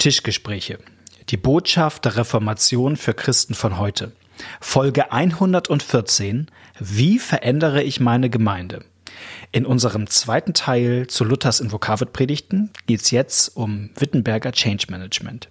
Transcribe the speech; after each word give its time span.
Tischgespräche. 0.00 0.78
Die 1.28 1.36
Botschaft 1.36 2.06
der 2.06 2.16
Reformation 2.16 2.96
für 2.96 3.12
Christen 3.12 3.52
von 3.52 3.78
heute. 3.78 4.12
Folge 4.58 5.12
114. 5.12 6.46
Wie 6.78 7.18
verändere 7.18 7.82
ich 7.82 8.00
meine 8.00 8.30
Gemeinde? 8.30 8.82
In 9.52 9.66
unserem 9.66 10.06
zweiten 10.06 10.54
Teil 10.54 11.06
zu 11.06 11.24
Luthers 11.24 11.60
Invokavit-Predigten 11.60 12.70
geht 12.86 13.02
es 13.02 13.10
jetzt 13.10 13.54
um 13.56 13.90
Wittenberger 13.94 14.52
Change 14.52 14.86
Management. 14.88 15.50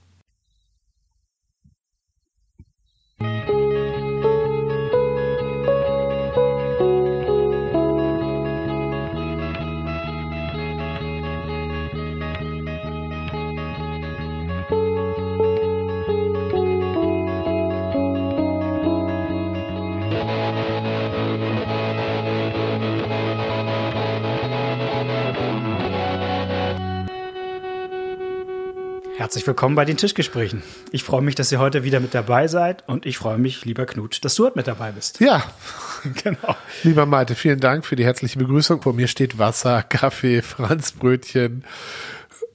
Herzlich 29.30 29.46
willkommen 29.46 29.76
bei 29.76 29.86
den 29.86 29.96
Tischgesprächen. 29.96 30.64
Ich 30.92 31.04
freue 31.04 31.22
mich, 31.22 31.36
dass 31.36 31.52
ihr 31.52 31.60
heute 31.60 31.84
wieder 31.84 32.00
mit 32.00 32.16
dabei 32.16 32.48
seid 32.48 32.90
und 32.90 33.06
ich 33.06 33.20
freue 33.20 33.38
mich, 33.38 33.64
lieber 33.64 33.86
Knut, 33.86 34.26
dass 34.26 34.34
du 34.34 34.46
heute 34.46 34.58
mit 34.58 34.66
dabei 34.66 34.92
bist. 34.92 35.20
Ja, 35.20 35.44
genau. 36.24 36.56
Lieber 36.82 37.06
Malte, 37.06 37.36
vielen 37.36 37.60
Dank 37.60 37.86
für 37.86 37.96
die 37.96 38.04
herzliche 38.04 38.40
Begrüßung. 38.40 38.82
Vor 38.82 38.94
mir 38.94 39.08
steht 39.08 39.38
Wasser, 39.38 39.84
Kaffee, 39.88 40.42
Franzbrötchen. 40.42 41.64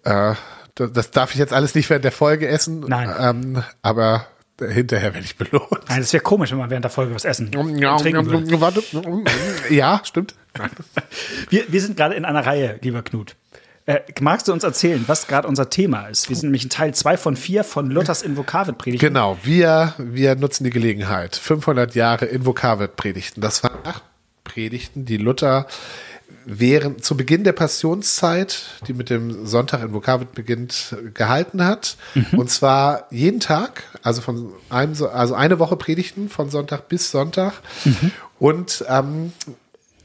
Äh, 0.02 0.34
das 0.74 1.12
darf 1.12 1.30
ich 1.30 1.38
jetzt 1.38 1.52
alles 1.52 1.76
nicht 1.76 1.88
während 1.90 2.04
der 2.04 2.10
Folge 2.10 2.48
essen. 2.48 2.80
Nein. 2.80 3.14
Ähm, 3.20 3.62
aber 3.82 4.26
hinterher 4.58 5.14
werde 5.14 5.26
ich 5.26 5.36
belohnt. 5.36 5.70
Nein, 5.88 6.00
das 6.00 6.12
wäre 6.12 6.24
komisch, 6.24 6.50
wenn 6.50 6.58
man 6.58 6.70
während 6.70 6.82
der 6.82 6.90
Folge 6.90 7.14
was 7.14 7.24
essen 7.24 7.52
Ja, 7.78 8.00
warte. 8.60 8.82
ja 9.70 10.00
stimmt. 10.02 10.34
Wir, 11.50 11.66
wir 11.68 11.80
sind 11.80 11.96
gerade 11.96 12.16
in 12.16 12.24
einer 12.24 12.44
Reihe, 12.44 12.80
lieber 12.82 13.02
Knut. 13.02 13.36
Äh, 13.86 14.00
magst 14.20 14.48
du 14.48 14.52
uns 14.52 14.64
erzählen, 14.64 15.04
was 15.06 15.26
gerade 15.26 15.46
unser 15.46 15.68
Thema 15.68 16.06
ist? 16.06 16.28
Wir 16.30 16.36
sind 16.36 16.46
nämlich 16.46 16.64
in 16.64 16.70
Teil 16.70 16.94
2 16.94 17.16
von 17.18 17.36
4 17.36 17.64
von 17.64 17.90
Luthers 17.90 18.22
Invokavit-Predigten. 18.22 19.06
Genau, 19.06 19.36
wir, 19.42 19.92
wir 19.98 20.36
nutzen 20.36 20.64
die 20.64 20.70
Gelegenheit. 20.70 21.36
500 21.36 21.94
Jahre 21.94 22.24
Invokavit-Predigten. 22.24 23.42
Das 23.42 23.62
waren 23.62 23.78
acht 23.84 24.02
Predigten, 24.42 25.04
die 25.04 25.18
Luther 25.18 25.66
während, 26.46 27.04
zu 27.04 27.16
Beginn 27.16 27.44
der 27.44 27.52
Passionszeit, 27.52 28.62
die 28.86 28.94
mit 28.94 29.10
dem 29.10 29.46
Sonntag 29.46 29.82
Invokavit 29.82 30.32
beginnt, 30.32 30.96
gehalten 31.12 31.64
hat. 31.64 31.96
Und 32.32 32.50
zwar 32.50 33.06
jeden 33.10 33.40
Tag, 33.40 33.84
also 34.02 34.20
von 34.22 34.52
einem, 34.70 34.94
So- 34.94 35.08
also 35.08 35.34
eine 35.34 35.58
Woche 35.58 35.76
Predigten 35.76 36.28
von 36.30 36.48
Sonntag 36.50 36.88
bis 36.88 37.10
Sonntag. 37.10 37.52
Und 38.38 38.84
ähm, 38.88 39.32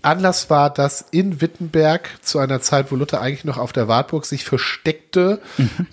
Anlass 0.02 0.50
war, 0.50 0.70
dass 0.70 1.06
in 1.12 1.42
Wittenberg 1.42 2.10
zu 2.22 2.40
einer 2.40 2.62
Zeit, 2.62 2.92
wo 2.92 2.96
Luther 2.96 3.22
eigentlich 3.22 3.46
noch 3.46 3.58
auf 3.58 3.74
der 3.74 3.88
Wartburg 3.88 4.26
sich 4.26 4.46
versteckte, 4.46 5.42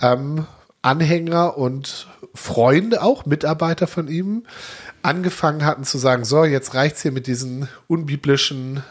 ähm, 0.02 0.46
Anhänger 0.82 1.58
und 1.58 2.06
Freunde, 2.34 3.02
auch 3.02 3.26
Mitarbeiter 3.26 3.86
von 3.86 4.08
ihm, 4.08 4.44
angefangen 5.02 5.64
hatten 5.64 5.84
zu 5.84 5.98
sagen, 5.98 6.24
so, 6.24 6.44
jetzt 6.44 6.74
reicht's 6.74 7.02
hier 7.02 7.12
mit 7.12 7.26
diesen 7.26 7.68
unbiblischen 7.88 8.84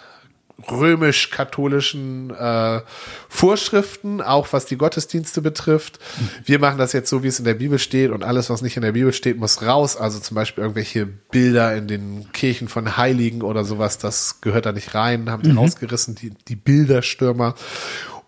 römisch-katholischen 0.70 2.32
äh, 2.32 2.82
Vorschriften, 3.30 4.22
auch 4.22 4.48
was 4.52 4.66
die 4.66 4.78
Gottesdienste 4.78 5.42
betrifft. 5.42 6.00
Wir 6.44 6.60
machen 6.60 6.78
das 6.78 6.94
jetzt 6.94 7.10
so, 7.10 7.24
wie 7.24 7.28
es 7.28 7.40
in 7.40 7.46
der 7.46 7.54
Bibel 7.54 7.80
steht 7.80 8.12
und 8.12 8.24
alles, 8.24 8.50
was 8.50 8.62
nicht 8.62 8.76
in 8.78 8.84
der 8.84 8.94
Bibel 8.94 9.14
steht, 9.14 9.38
muss 9.38 9.62
raus. 9.62 9.98
Also 9.98 10.20
zum 10.20 10.36
Beispiel 10.36 10.64
irgendwelche 10.64 11.06
Bilder 11.06 11.76
in 11.76 11.88
den 11.88 12.32
Kirchen 12.32 12.68
von 12.68 12.98
Heiligen 12.98 13.42
oder 13.42 13.64
sowas, 13.66 13.98
das 13.98 14.42
gehört 14.42 14.66
da 14.66 14.72
nicht 14.72 14.96
rein, 14.96 15.30
haben 15.30 15.44
die 15.44 15.52
rausgerissen, 15.52 16.16
die, 16.16 16.32
die 16.48 16.56
Bilderstürmer 16.56 17.56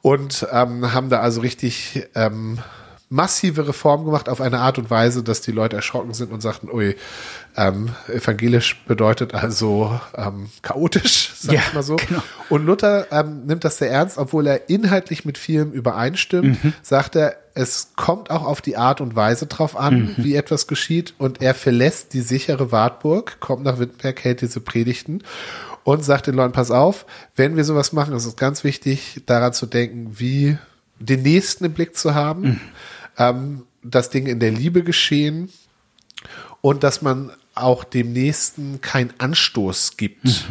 und 0.02 0.48
ähm, 0.52 0.94
haben 0.94 1.10
da 1.10 1.20
also 1.20 1.42
richtig 1.42 2.08
ähm, 2.16 2.60
massive 3.10 3.68
Reformen 3.68 4.06
gemacht 4.06 4.28
auf 4.28 4.42
eine 4.42 4.60
Art 4.60 4.78
und 4.78 4.90
Weise, 4.90 5.24
dass 5.24 5.40
die 5.40 5.54
Leute 5.54 5.78
erschrocken 5.78 6.14
sind 6.14 6.32
und 6.34 6.42
sagten, 6.42 6.70
ui, 6.70 6.96
ähm, 7.56 7.90
evangelisch 8.10 8.84
bedeutet 8.86 9.34
also 9.34 9.98
ähm, 10.16 10.50
chaotisch, 10.62 11.32
sag 11.40 11.56
Ja, 11.56 11.62
ich 11.68 11.74
mal 11.74 11.84
so. 11.84 11.96
genau. 11.96 12.22
Und 12.50 12.66
Luther 12.66 13.08
ähm, 13.12 13.46
nimmt 13.46 13.64
das 13.64 13.78
sehr 13.78 13.90
ernst, 13.90 14.18
obwohl 14.18 14.46
er 14.48 14.70
inhaltlich 14.70 15.24
mit 15.24 15.38
vielem 15.38 15.72
übereinstimmt, 15.72 16.58
sagt 16.82 17.16
er, 17.16 17.38
es 17.54 17.94
kommt 17.96 18.30
auch 18.30 18.44
auf 18.44 18.62
die 18.62 18.78
Art 18.78 19.00
und 19.02 19.16
Weise 19.16 19.48
drauf 19.48 19.76
an, 19.78 20.14
wie 20.18 20.36
etwas 20.36 20.68
geschieht. 20.68 21.16
Und 21.18 21.42
er 21.42 21.56
verlässt 21.56 22.14
die 22.14 22.22
sichere 22.22 22.72
Wartburg, 22.72 23.40
kommt 23.40 23.64
nach 23.64 23.80
Wittenberg, 23.80 24.24
hält 24.24 24.42
diese 24.42 24.60
Predigten 24.60 25.24
und 25.84 26.04
sagt 26.04 26.28
den 26.28 26.36
Leuten, 26.36 26.52
pass 26.52 26.70
auf, 26.70 27.06
wenn 27.36 27.56
wir 27.56 27.64
sowas 27.64 27.94
machen, 27.94 28.14
ist 28.14 28.26
es 28.26 28.36
ganz 28.36 28.64
wichtig, 28.66 29.24
daran 29.26 29.54
zu 29.54 29.66
denken, 29.66 30.20
wie 30.20 30.58
den 31.00 31.22
Nächsten 31.24 31.64
im 31.66 31.74
Blick 31.74 31.96
zu 31.96 32.14
haben, 32.14 32.60
ähm, 33.18 33.64
dass 33.84 34.10
Dinge 34.10 34.30
in 34.32 34.40
der 34.40 34.52
Liebe 34.52 34.84
geschehen 34.84 35.50
und 36.62 36.84
dass 36.84 37.02
man 37.02 37.32
auch 37.56 37.84
dem 37.84 38.14
Nächsten 38.14 38.82
keinen 38.82 39.14
Anstoß 39.18 39.98
gibt. 39.98 40.46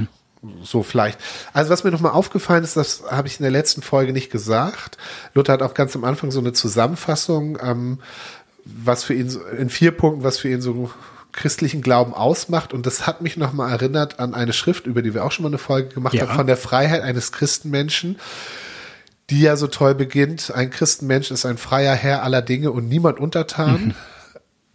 So 0.63 0.83
vielleicht. 0.83 1.19
Also 1.53 1.71
was 1.71 1.83
mir 1.85 1.91
nochmal 1.91 2.13
aufgefallen 2.13 2.63
ist, 2.63 2.77
das 2.77 3.03
habe 3.11 3.27
ich 3.29 3.39
in 3.41 3.43
der 3.43 3.51
letzten 3.51 3.83
Folge 3.83 4.13
nicht 4.13 4.31
gesagt. 4.31 4.97
Luther 5.35 5.53
hat 5.55 5.63
auch 5.63 5.75
ganz 5.75 5.97
am 5.97 6.05
Anfang 6.05 6.31
so 6.31 6.41
eine 6.41 6.53
Zusammenfassung, 6.53 7.59
ähm, 7.61 7.99
was 8.65 9.05
für 9.05 9.15
ihn 9.15 9.29
so, 9.29 9.41
in 9.45 9.71
vier 9.71 9.91
Punkten, 9.93 10.23
was 10.25 10.39
für 10.39 10.49
ihn 10.49 10.61
so 10.61 10.91
christlichen 11.33 11.83
Glauben 11.83 12.15
ausmacht. 12.15 12.73
Und 12.73 12.87
das 12.87 13.07
hat 13.07 13.23
mich 13.23 13.37
nochmal 13.37 13.71
erinnert 13.73 14.19
an 14.21 14.35
eine 14.35 14.53
Schrift, 14.53 14.87
über 14.87 15.03
die 15.03 15.15
wir 15.15 15.25
auch 15.25 15.33
schon 15.33 15.43
mal 15.45 15.49
eine 15.51 15.59
Folge 15.59 15.89
gemacht 15.95 16.15
Ja. 16.15 16.27
haben, 16.29 16.37
von 16.37 16.47
der 16.47 16.57
Freiheit 16.57 17.03
eines 17.03 17.33
Christenmenschen 17.33 18.19
die 19.31 19.41
ja 19.41 19.57
so 19.57 19.67
toll 19.67 19.95
beginnt. 19.95 20.53
Ein 20.55 20.71
Christenmensch 20.71 21.31
ist 21.31 21.47
ein 21.47 21.59
freier 21.59 21.95
Herr 21.95 22.23
aller 22.23 22.43
Dinge 22.43 22.71
und 22.71 22.89
niemand 22.89 23.19
untertan. 23.19 23.95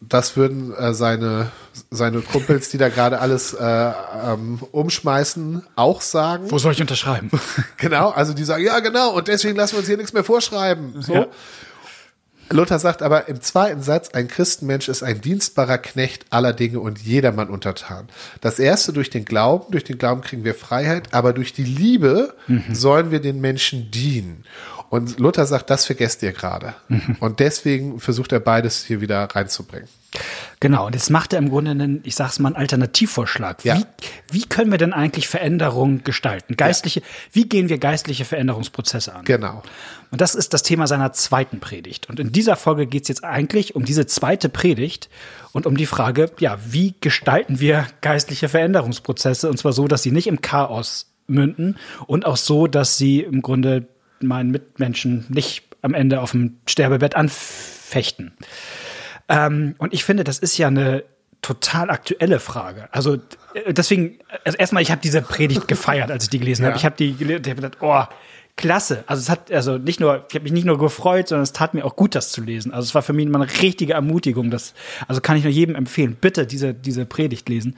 Das 0.02 0.36
würden 0.36 0.74
äh, 0.74 0.96
seine, 0.96 1.52
seine 1.92 2.22
Kumpels, 2.22 2.70
die 2.70 2.80
da 2.80 2.90
gerade 2.90 3.20
alles 3.20 3.54
äh, 3.54 3.92
ähm, 4.26 4.60
umschmeißen, 4.72 5.64
auch 5.76 6.02
sagen. 6.02 6.50
Wo 6.50 6.58
soll 6.58 6.74
ich 6.74 6.82
unterschreiben? 6.82 7.30
Genau, 7.78 8.10
also 8.10 8.34
die 8.34 8.44
sagen, 8.44 8.64
ja 8.64 8.80
genau, 8.80 9.12
und 9.12 9.28
deswegen 9.28 9.56
lassen 9.56 9.74
wir 9.74 9.80
uns 9.80 9.88
hier 9.88 9.98
nichts 9.98 10.14
mehr 10.14 10.24
vorschreiben. 10.24 11.02
So. 11.02 11.14
Ja. 11.14 11.28
Luther 12.52 12.80
sagt 12.80 13.02
aber 13.02 13.28
im 13.28 13.42
zweiten 13.42 13.82
Satz, 13.82 14.10
ein 14.10 14.28
Christenmensch 14.28 14.90
ist 14.90 15.04
ein 15.04 15.22
dienstbarer 15.22 15.78
Knecht 15.78 16.26
aller 16.30 16.54
Dinge 16.54 16.80
und 16.80 17.00
jedermann 17.00 17.50
untertan. 17.50 18.08
Das 18.42 18.60
erste 18.60 18.94
durch 18.94 19.10
den 19.10 19.26
Glauben, 19.26 19.72
durch 19.72 19.84
den 19.84 19.98
Glauben 19.98 20.22
kriegen 20.22 20.44
wir 20.44 20.56
Freiheit, 20.56 21.14
aber 21.14 21.34
durch 21.34 21.54
die 21.54 21.64
Liebe 21.64 22.36
sollen 22.72 23.12
wir 23.12 23.22
den 23.22 23.42
Menschen 23.42 23.92
dienen. 23.92 24.44
Und 24.92 25.20
Luther 25.20 25.46
sagt, 25.46 25.70
das 25.70 25.86
vergesst 25.86 26.22
ihr 26.22 26.34
gerade. 26.34 26.76
Und 27.22 27.40
deswegen 27.40 28.02
versucht 28.02 28.34
er 28.34 28.42
beides 28.42 28.84
hier 28.84 29.00
wieder 29.00 29.24
reinzubringen. 29.24 29.88
Genau, 30.60 30.86
und 30.86 30.94
jetzt 30.94 31.10
macht 31.10 31.32
er 31.32 31.40
im 31.40 31.50
Grunde 31.50 31.72
einen, 31.72 32.02
ich 32.04 32.16
sag's 32.16 32.40
mal, 32.40 32.50
einen 32.50 32.58
Alternativvorschlag. 32.58 33.64
Ja. 33.64 33.78
Wie, 33.78 33.86
wie 34.32 34.44
können 34.44 34.70
wir 34.70 34.78
denn 34.78 34.92
eigentlich 34.92 35.30
Veränderungen 35.30 36.04
gestalten? 36.04 36.58
Geistliche, 36.58 37.02
wie 37.32 37.48
gehen 37.48 37.70
wir 37.70 37.78
geistliche 37.78 38.26
Veränderungsprozesse 38.26 39.16
an? 39.16 39.24
Genau. 39.24 39.64
Und 40.12 40.20
das 40.20 40.36
ist 40.36 40.54
das 40.54 40.62
Thema 40.62 40.88
seiner 40.88 41.14
zweiten 41.14 41.62
Predigt. 41.62 42.10
Und 42.10 42.20
in 42.20 42.34
dieser 42.34 42.58
Folge 42.58 42.86
geht's 42.86 43.08
jetzt 43.08 43.24
eigentlich 43.24 43.78
um 43.78 43.86
diese 43.86 44.08
zweite 44.08 44.50
Predigt 44.50 45.08
und 45.54 45.68
um 45.68 45.78
die 45.78 45.86
Frage, 45.86 46.32
ja, 46.40 46.60
wie 46.68 46.96
gestalten 47.00 47.62
wir 47.62 47.88
geistliche 48.02 48.50
Veränderungsprozesse? 48.50 49.50
Und 49.50 49.56
zwar 49.56 49.72
so, 49.72 49.88
dass 49.88 50.04
sie 50.04 50.12
nicht 50.12 50.28
im 50.28 50.42
Chaos 50.42 51.14
münden 51.28 51.78
und 52.08 52.26
auch 52.26 52.36
so, 52.36 52.68
dass 52.68 52.98
sie 52.98 53.22
im 53.22 53.42
Grunde 53.42 53.88
meinen 54.24 54.52
Mitmenschen 54.52 55.26
nicht 55.30 55.64
am 55.82 55.94
Ende 55.94 56.22
auf 56.22 56.32
dem 56.32 56.58
Sterbebett 56.68 57.16
anfechten. 57.16 58.34
Ähm, 59.30 59.76
und 59.78 59.94
ich 59.94 60.04
finde, 60.04 60.24
das 60.24 60.40
ist 60.40 60.58
ja 60.58 60.68
eine 60.68 61.04
total 61.42 61.90
aktuelle 61.90 62.40
Frage. 62.40 62.88
Also 62.92 63.16
äh, 63.54 63.74
deswegen, 63.74 64.20
also 64.46 64.58
erstmal, 64.58 64.84
ich 64.84 64.92
habe 64.92 65.02
diese 65.02 65.22
Predigt 65.22 65.68
gefeiert, 65.68 66.12
als 66.12 66.26
ich 66.26 66.30
die 66.30 66.40
gelesen 66.40 66.66
habe. 66.66 66.74
Ja. 66.74 66.78
Ich 66.78 66.86
habe 66.86 66.96
die 66.96 67.16
gelesen, 67.16 67.42
ich 67.44 67.50
habe 67.50 67.62
gedacht, 67.62 67.78
oh, 67.82 68.04
klasse. 68.56 69.04
Also 69.08 69.22
es 69.22 69.30
hat 69.30 69.52
also 69.52 69.78
nicht 69.78 70.00
nur, 70.00 70.26
ich 70.30 70.36
habe 70.36 70.44
mich 70.44 70.52
nicht 70.52 70.66
nur 70.66 70.78
gefreut, 70.78 71.30
sondern 71.30 71.44
es 71.44 71.54
tat 71.54 71.74
mir 71.74 71.86
auch 71.86 71.96
gut, 71.96 72.16
das 72.16 72.32
zu 72.32 72.42
lesen. 72.42 72.72
Also 72.72 72.88
es 72.88 72.96
war 72.96 73.02
für 73.02 73.14
mich 73.14 73.28
mal 73.28 73.42
eine 73.42 73.52
richtige 73.62 73.94
Ermutigung. 73.94 74.52
Das, 74.52 74.74
also 75.08 75.22
kann 75.22 75.38
ich 75.38 75.44
nur 75.44 75.52
jedem 75.52 75.76
empfehlen, 75.76 76.16
bitte 76.20 76.46
diese 76.46 76.74
diese 76.74 77.06
Predigt 77.06 77.50
lesen, 77.50 77.78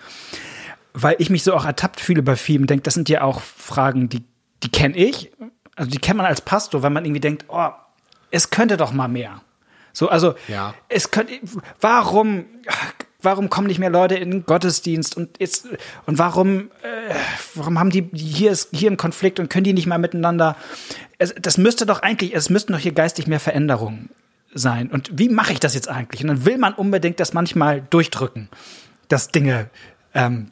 weil 0.94 1.16
ich 1.20 1.30
mich 1.30 1.44
so 1.44 1.54
auch 1.54 1.66
ertappt 1.66 2.00
fühle 2.00 2.24
bei 2.24 2.36
vielen. 2.36 2.68
Denkt, 2.68 2.88
das 2.88 2.94
sind 2.96 3.10
ja 3.10 3.22
auch 3.22 3.42
Fragen, 3.42 4.10
die 4.10 4.24
die 4.64 4.70
kenne 4.70 4.96
ich. 4.96 5.32
Also 5.76 5.90
die 5.92 5.98
kennt 6.00 6.18
man 6.18 6.26
als 6.26 6.42
Pastor, 6.42 6.84
weil 6.84 6.90
man 6.92 7.06
irgendwie 7.06 7.22
denkt, 7.22 7.46
oh, 7.48 7.70
es 8.32 8.50
könnte 8.50 8.78
doch 8.78 8.92
mal 8.92 9.08
mehr. 9.08 9.42
So, 9.92 10.10
also 10.10 10.36
Ja. 10.48 10.74
es 10.90 11.12
könnte, 11.12 11.34
warum, 11.82 12.46
warum 13.22 13.50
kommen 13.50 13.68
nicht 13.68 13.80
mehr 13.80 13.90
Leute 13.92 14.16
in 14.16 14.32
den 14.32 14.46
Gottesdienst 14.46 15.16
und 15.18 15.40
jetzt 15.40 15.68
und 16.06 16.18
warum, 16.18 16.72
äh, 16.82 17.14
warum 17.56 17.80
haben 17.80 17.90
die 17.92 18.10
hier 18.14 18.52
ist 18.52 18.70
hier 18.72 18.90
ein 18.92 18.98
Konflikt 18.98 19.40
und 19.40 19.50
können 19.50 19.64
die 19.66 19.74
nicht 19.74 19.86
mal 19.88 20.00
miteinander? 20.00 20.56
Es, 21.20 21.34
das 21.40 21.58
müsste 21.58 21.86
doch 21.86 22.02
eigentlich, 22.02 22.36
es 22.36 22.50
müssten 22.50 22.74
doch 22.74 22.80
hier 22.80 22.94
geistig 22.94 23.28
mehr 23.28 23.40
Veränderungen 23.40 24.10
sein. 24.56 24.90
Und 24.92 25.12
wie 25.18 25.30
mache 25.30 25.54
ich 25.54 25.60
das 25.60 25.74
jetzt 25.76 25.90
eigentlich? 25.90 26.22
Und 26.22 26.28
dann 26.28 26.46
will 26.46 26.58
man 26.58 26.74
unbedingt 26.74 27.20
das 27.20 27.34
manchmal 27.34 27.82
durchdrücken, 27.90 28.50
dass 29.10 29.30
Dinge, 29.30 29.70
ähm, 30.14 30.50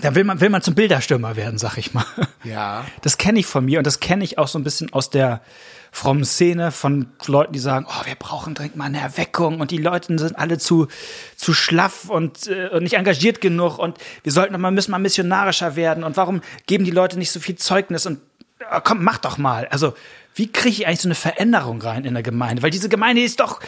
da 0.00 0.14
will 0.14 0.24
man, 0.24 0.40
will 0.40 0.48
man 0.48 0.62
zum 0.62 0.74
Bilderstürmer 0.74 1.36
werden, 1.36 1.58
sag 1.58 1.76
ich 1.76 1.94
mal. 1.94 2.04
Ja. 2.44 2.84
Das 3.02 3.18
kenne 3.18 3.38
ich 3.38 3.46
von 3.46 3.64
mir 3.64 3.78
und 3.78 3.86
das 3.86 4.00
kenne 4.00 4.24
ich 4.24 4.38
auch 4.38 4.48
so 4.48 4.58
ein 4.58 4.64
bisschen 4.64 4.92
aus 4.92 5.10
der 5.10 5.42
frommen 5.92 6.24
Szene 6.24 6.72
von 6.72 7.06
Leuten, 7.26 7.52
die 7.52 7.58
sagen, 7.58 7.86
oh, 7.86 8.06
wir 8.06 8.14
brauchen 8.14 8.54
dringend 8.54 8.76
mal 8.76 8.86
eine 8.86 9.00
Erweckung 9.00 9.60
und 9.60 9.70
die 9.70 9.76
Leute 9.76 10.18
sind 10.18 10.38
alle 10.38 10.56
zu, 10.56 10.88
zu 11.36 11.52
schlaff 11.52 12.08
und, 12.08 12.46
äh, 12.46 12.68
und 12.68 12.82
nicht 12.82 12.94
engagiert 12.94 13.42
genug 13.42 13.78
und 13.78 13.98
wir 14.22 14.32
sollten 14.32 14.58
mal, 14.58 14.70
müssen 14.70 14.90
mal 14.90 14.98
missionarischer 14.98 15.76
werden 15.76 16.02
und 16.02 16.16
warum 16.16 16.40
geben 16.66 16.84
die 16.84 16.90
Leute 16.90 17.18
nicht 17.18 17.30
so 17.30 17.40
viel 17.40 17.56
Zeugnis 17.56 18.06
und 18.06 18.20
oh, 18.60 18.80
komm, 18.82 19.04
mach 19.04 19.18
doch 19.18 19.36
mal. 19.36 19.68
Also, 19.68 19.92
wie 20.34 20.50
kriege 20.50 20.70
ich 20.70 20.86
eigentlich 20.86 21.00
so 21.00 21.08
eine 21.08 21.14
Veränderung 21.14 21.82
rein 21.82 22.06
in 22.06 22.14
der 22.14 22.22
Gemeinde? 22.22 22.62
Weil 22.62 22.70
diese 22.70 22.88
Gemeinde 22.88 23.22
ist 23.22 23.40
doch, 23.40 23.60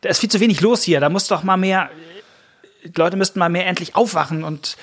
da 0.00 0.08
ist 0.08 0.18
viel 0.18 0.30
zu 0.30 0.40
wenig 0.40 0.60
los 0.60 0.82
hier, 0.82 0.98
da 0.98 1.08
muss 1.08 1.28
doch 1.28 1.44
mal 1.44 1.56
mehr, 1.56 1.90
die 2.84 2.92
Leute 2.96 3.16
müssten 3.16 3.38
mal 3.38 3.48
mehr 3.48 3.66
endlich 3.66 3.94
aufwachen 3.94 4.42
und 4.42 4.76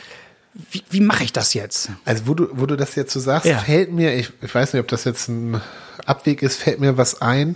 wie, 0.71 0.83
wie 0.89 1.01
mache 1.01 1.23
ich 1.23 1.33
das 1.33 1.53
jetzt? 1.53 1.89
Also 2.05 2.27
wo 2.27 2.33
du, 2.33 2.47
wo 2.53 2.65
du 2.65 2.75
das 2.77 2.95
jetzt 2.95 3.11
so 3.13 3.19
sagst, 3.19 3.45
Ja. 3.45 3.59
fällt 3.59 3.91
mir, 3.91 4.13
ich, 4.15 4.31
ich 4.41 4.55
weiß 4.55 4.73
nicht, 4.73 4.81
ob 4.81 4.87
das 4.87 5.03
jetzt 5.03 5.27
ein 5.27 5.61
Abweg 6.05 6.41
ist, 6.41 6.57
fällt 6.57 6.79
mir 6.79 6.97
was 6.97 7.21
ein. 7.21 7.55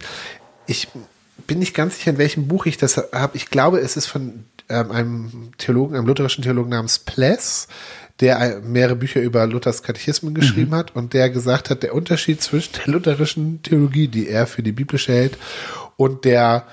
Ich 0.68 0.88
bin 1.48 1.60
nicht 1.60 1.74
ganz 1.74 1.96
sicher, 1.98 2.12
in 2.12 2.18
welchem 2.18 2.48
Buch 2.48 2.66
ich 2.66 2.78
das 2.78 2.98
habe. 2.98 3.38
Ich 3.38 3.50
glaube, 3.50 3.80
es 3.80 3.96
ist 3.96 4.08
von 4.08 4.44
ähm, 4.68 4.92
einem 4.92 5.52
Theologen, 5.58 5.96
einem 5.96 6.06
lutherischen 6.08 6.44
Theologen 6.44 6.70
namens 6.72 7.00
Pless, 7.00 7.68
der 8.20 8.60
mehrere 8.62 8.98
Bücher 8.98 9.22
über 9.22 9.48
Luthers 9.48 9.82
Katechismen 9.82 10.34
geschrieben 10.34 10.76
hat 10.76 10.94
und 10.94 11.14
der 11.14 11.30
gesagt 11.30 11.70
hat, 11.70 11.84
der 11.84 11.96
Unterschied 11.96 12.42
zwischen 12.42 12.74
der 12.74 12.94
lutherischen 12.94 13.64
Theologie, 13.64 14.10
die 14.10 14.28
er 14.28 14.46
für 14.46 14.62
die 14.62 14.74
biblische 14.74 15.14
hält, 15.14 15.38
und 15.96 16.26
der 16.26 16.66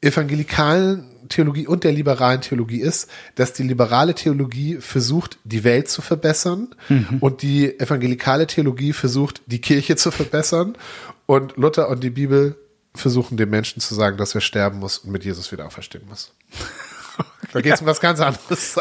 evangelikalen 0.00 1.04
Theologie 1.28 1.66
und 1.66 1.84
der 1.84 1.92
liberalen 1.92 2.40
Theologie 2.40 2.80
ist, 2.80 3.08
dass 3.34 3.52
die 3.52 3.62
liberale 3.62 4.14
Theologie 4.14 4.78
versucht, 4.80 5.38
die 5.44 5.64
Welt 5.64 5.88
zu 5.88 6.02
verbessern 6.02 6.74
und 7.20 7.42
die 7.42 7.78
evangelikale 7.78 8.46
Theologie 8.46 8.92
versucht, 8.92 9.42
die 9.46 9.60
Kirche 9.60 9.96
zu 9.96 10.10
verbessern 10.10 10.76
und 11.26 11.56
Luther 11.56 11.88
und 11.88 12.02
die 12.02 12.10
Bibel 12.10 12.56
versuchen 12.94 13.36
dem 13.36 13.50
Menschen 13.50 13.80
zu 13.80 13.94
sagen, 13.94 14.16
dass 14.16 14.34
er 14.34 14.40
sterben 14.40 14.78
muss 14.78 14.98
und 14.98 15.10
mit 15.10 15.24
Jesus 15.24 15.50
wieder 15.52 15.66
auferstehen 15.66 16.06
muss. 16.08 16.32
Da 17.52 17.60
geht 17.60 17.74
es 17.74 17.80
um 17.80 17.86
was 17.86 18.00
ganz 18.00 18.18
anderes. 18.18 18.74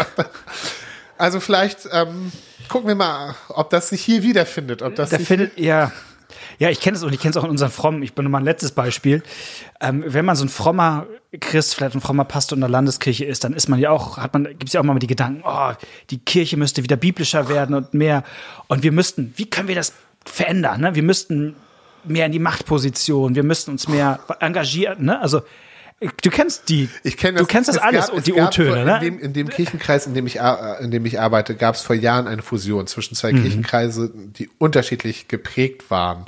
Also 1.19 1.39
vielleicht 1.39 1.87
ähm, 1.91 2.31
gucken 2.69 2.87
wir 2.87 2.95
mal, 2.95 3.35
ob 3.49 3.69
das 3.69 3.89
sich 3.89 4.03
hier 4.03 4.23
wiederfindet. 4.23 4.81
Ob 4.81 4.95
das 4.95 5.11
Da 5.11 5.17
sich 5.19 5.27
findet 5.27 5.59
ja, 5.59 5.91
ja, 6.59 6.69
ich 6.69 6.79
kenne 6.79 6.97
es 6.97 7.03
und 7.03 7.13
ich 7.13 7.19
kenne 7.19 7.31
es 7.31 7.37
auch 7.37 7.43
in 7.43 7.49
unseren 7.49 7.71
frommen. 7.71 8.03
Ich 8.03 8.13
bin 8.13 8.29
mal 8.29 8.39
ein 8.39 8.43
letztes 8.43 8.71
Beispiel. 8.71 9.23
Ähm, 9.81 10.03
wenn 10.05 10.25
man 10.25 10.35
so 10.35 10.45
ein 10.45 10.49
frommer 10.49 11.07
Christ, 11.39 11.75
vielleicht 11.75 11.95
ein 11.95 12.01
frommer 12.01 12.25
Pastor 12.25 12.55
in 12.55 12.61
der 12.61 12.69
Landeskirche 12.69 13.25
ist, 13.25 13.43
dann 13.43 13.53
ist 13.53 13.69
man 13.69 13.79
ja 13.79 13.89
auch, 13.89 14.17
hat 14.17 14.33
man, 14.33 14.43
gibt 14.45 14.65
es 14.65 14.73
ja 14.73 14.79
auch 14.79 14.85
mal 14.85 14.97
die 14.99 15.07
Gedanken, 15.07 15.43
oh, 15.45 15.71
die 16.09 16.19
Kirche 16.19 16.57
müsste 16.57 16.83
wieder 16.83 16.95
biblischer 16.95 17.49
werden 17.49 17.75
und 17.75 17.93
mehr. 17.93 18.23
Und 18.67 18.83
wir 18.83 18.91
müssten, 18.91 19.33
wie 19.37 19.49
können 19.49 19.67
wir 19.67 19.75
das 19.75 19.93
verändern? 20.25 20.81
Ne? 20.81 20.95
Wir 20.95 21.03
müssten 21.03 21.55
mehr 22.05 22.25
in 22.25 22.31
die 22.31 22.39
Machtposition, 22.39 23.35
wir 23.35 23.43
müssten 23.43 23.71
uns 23.71 23.87
mehr 23.87 24.19
engagieren. 24.39 25.05
Ne? 25.05 25.19
Also 25.19 25.41
du 25.99 26.29
kennst 26.29 26.69
die, 26.69 26.89
Ich 27.03 27.17
kenne 27.17 27.39
du 27.39 27.45
kennst 27.45 27.69
das 27.69 27.77
es 27.77 27.81
alles 27.81 28.07
gab- 28.07 28.15
und 28.15 28.27
die 28.27 28.33
O-Töne, 28.33 28.85
ne? 28.85 28.95
In 28.97 29.01
dem, 29.01 29.19
in 29.19 29.33
dem 29.33 29.49
Kirchenkreis, 29.49 30.05
in 30.07 30.13
dem 30.13 30.27
ich, 30.27 30.41
ar- 30.41 30.79
in 30.79 30.91
dem 30.91 31.05
ich 31.05 31.19
arbeite, 31.19 31.55
gab 31.55 31.75
es 31.75 31.81
vor 31.81 31.95
Jahren 31.95 32.27
eine 32.27 32.41
Fusion 32.41 32.87
zwischen 32.87 33.15
zwei 33.15 33.31
Mhm. 33.33 33.41
Kirchenkreise, 33.41 34.11
die 34.13 34.49
unterschiedlich 34.57 35.27
geprägt 35.27 35.89
waren. 35.89 36.25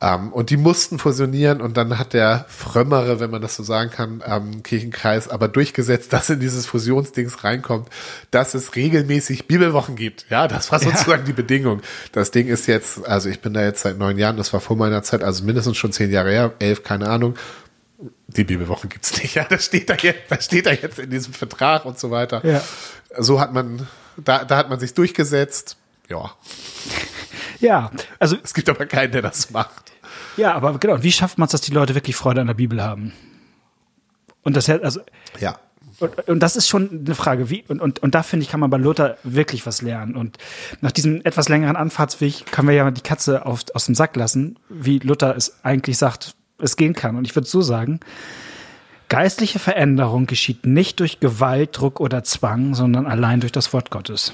Ähm, 0.00 0.32
und 0.32 0.50
die 0.50 0.56
mussten 0.56 0.98
fusionieren 0.98 1.60
und 1.62 1.76
dann 1.76 1.98
hat 1.98 2.12
der 2.12 2.44
frömmere, 2.48 3.20
wenn 3.20 3.30
man 3.30 3.40
das 3.40 3.54
so 3.56 3.62
sagen 3.62 3.90
kann, 3.90 4.22
ähm, 4.26 4.62
Kirchenkreis 4.62 5.28
aber 5.28 5.48
durchgesetzt, 5.48 6.12
dass 6.12 6.28
in 6.30 6.40
dieses 6.40 6.66
Fusionsdings 6.66 7.42
reinkommt, 7.44 7.88
dass 8.30 8.54
es 8.54 8.74
regelmäßig 8.76 9.46
Bibelwochen 9.46 9.94
gibt. 9.96 10.26
Ja, 10.30 10.46
das 10.48 10.72
war 10.72 10.80
sozusagen 10.80 11.24
die 11.24 11.32
Bedingung. 11.32 11.80
Das 12.12 12.32
Ding 12.32 12.48
ist 12.48 12.66
jetzt, 12.66 13.06
also 13.06 13.28
ich 13.28 13.40
bin 13.40 13.54
da 13.54 13.62
jetzt 13.62 13.82
seit 13.82 13.96
neun 13.96 14.18
Jahren, 14.18 14.36
das 14.36 14.52
war 14.52 14.60
vor 14.60 14.76
meiner 14.76 15.02
Zeit, 15.02 15.22
also 15.22 15.44
mindestens 15.44 15.76
schon 15.76 15.92
zehn 15.92 16.10
Jahre 16.10 16.30
her, 16.32 16.52
elf, 16.58 16.82
keine 16.82 17.08
Ahnung 17.08 17.34
die 18.28 18.44
Bibelwochen 18.44 18.88
gibt's 18.90 19.16
nicht. 19.22 19.34
Ja, 19.34 19.44
das 19.44 19.64
steht 19.66 19.88
da 19.88 19.94
jetzt, 19.94 20.30
das 20.30 20.44
steht 20.46 20.66
da 20.66 20.72
jetzt 20.72 20.98
in 20.98 21.10
diesem 21.10 21.32
Vertrag 21.32 21.84
und 21.84 21.98
so 21.98 22.10
weiter. 22.10 22.44
Ja. 22.44 22.62
So 23.18 23.40
hat 23.40 23.52
man, 23.52 23.86
da, 24.16 24.44
da 24.44 24.56
hat 24.56 24.68
man 24.68 24.78
sich 24.80 24.94
durchgesetzt. 24.94 25.76
Ja, 26.08 26.32
Ja, 27.60 27.90
also 28.18 28.36
es 28.42 28.52
gibt 28.52 28.68
aber 28.68 28.84
keinen, 28.86 29.12
der 29.12 29.22
das 29.22 29.50
macht. 29.50 29.92
Ja, 30.36 30.54
aber 30.54 30.76
genau, 30.78 31.02
wie 31.02 31.12
schafft 31.12 31.38
man 31.38 31.46
es, 31.46 31.52
dass 31.52 31.60
die 31.62 31.72
Leute 31.72 31.94
wirklich 31.94 32.16
Freude 32.16 32.40
an 32.40 32.46
der 32.48 32.54
Bibel 32.54 32.82
haben? 32.82 33.12
Und 34.42 34.54
das 34.56 34.68
also 34.68 35.00
Ja. 35.40 35.58
und, 36.00 36.28
und 36.28 36.40
das 36.40 36.56
ist 36.56 36.68
schon 36.68 37.04
eine 37.06 37.14
Frage, 37.14 37.48
wie 37.48 37.64
und, 37.68 37.80
und, 37.80 38.00
und 38.02 38.14
da 38.14 38.22
finde 38.22 38.44
ich, 38.44 38.50
kann 38.50 38.60
man 38.60 38.68
bei 38.70 38.76
Luther 38.76 39.16
wirklich 39.22 39.64
was 39.64 39.80
lernen. 39.80 40.16
Und 40.16 40.36
nach 40.82 40.92
diesem 40.92 41.22
etwas 41.24 41.48
längeren 41.48 41.76
Anfahrtsweg 41.76 42.44
können 42.52 42.68
wir 42.68 42.74
ja 42.74 42.90
die 42.90 43.00
Katze 43.00 43.46
auf, 43.46 43.60
aus 43.72 43.86
dem 43.86 43.94
Sack 43.94 44.14
lassen, 44.16 44.58
wie 44.68 44.98
Luther 44.98 45.34
es 45.36 45.64
eigentlich 45.64 45.96
sagt, 45.96 46.34
es 46.58 46.76
gehen 46.76 46.94
kann. 46.94 47.16
Und 47.16 47.26
ich 47.26 47.34
würde 47.34 47.48
so 47.48 47.62
sagen, 47.62 48.00
geistliche 49.08 49.58
Veränderung 49.58 50.26
geschieht 50.26 50.66
nicht 50.66 51.00
durch 51.00 51.20
Gewalt, 51.20 51.78
Druck 51.78 52.00
oder 52.00 52.24
Zwang, 52.24 52.74
sondern 52.74 53.06
allein 53.06 53.40
durch 53.40 53.52
das 53.52 53.72
Wort 53.72 53.90
Gottes. 53.90 54.32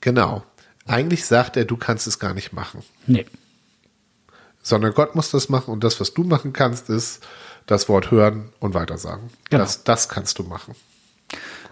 Genau. 0.00 0.44
Eigentlich 0.86 1.26
sagt 1.26 1.56
er, 1.56 1.64
du 1.64 1.76
kannst 1.76 2.06
es 2.06 2.18
gar 2.18 2.34
nicht 2.34 2.52
machen. 2.52 2.82
Nee. 3.06 3.26
Sondern 4.62 4.94
Gott 4.94 5.14
muss 5.14 5.30
das 5.30 5.48
machen 5.48 5.72
und 5.72 5.84
das, 5.84 6.00
was 6.00 6.14
du 6.14 6.24
machen 6.24 6.52
kannst, 6.52 6.88
ist 6.88 7.24
das 7.66 7.88
Wort 7.88 8.10
hören 8.10 8.50
und 8.60 8.74
weitersagen. 8.74 9.30
Genau. 9.50 9.62
Das, 9.62 9.84
das 9.84 10.08
kannst 10.08 10.38
du 10.38 10.44
machen. 10.44 10.74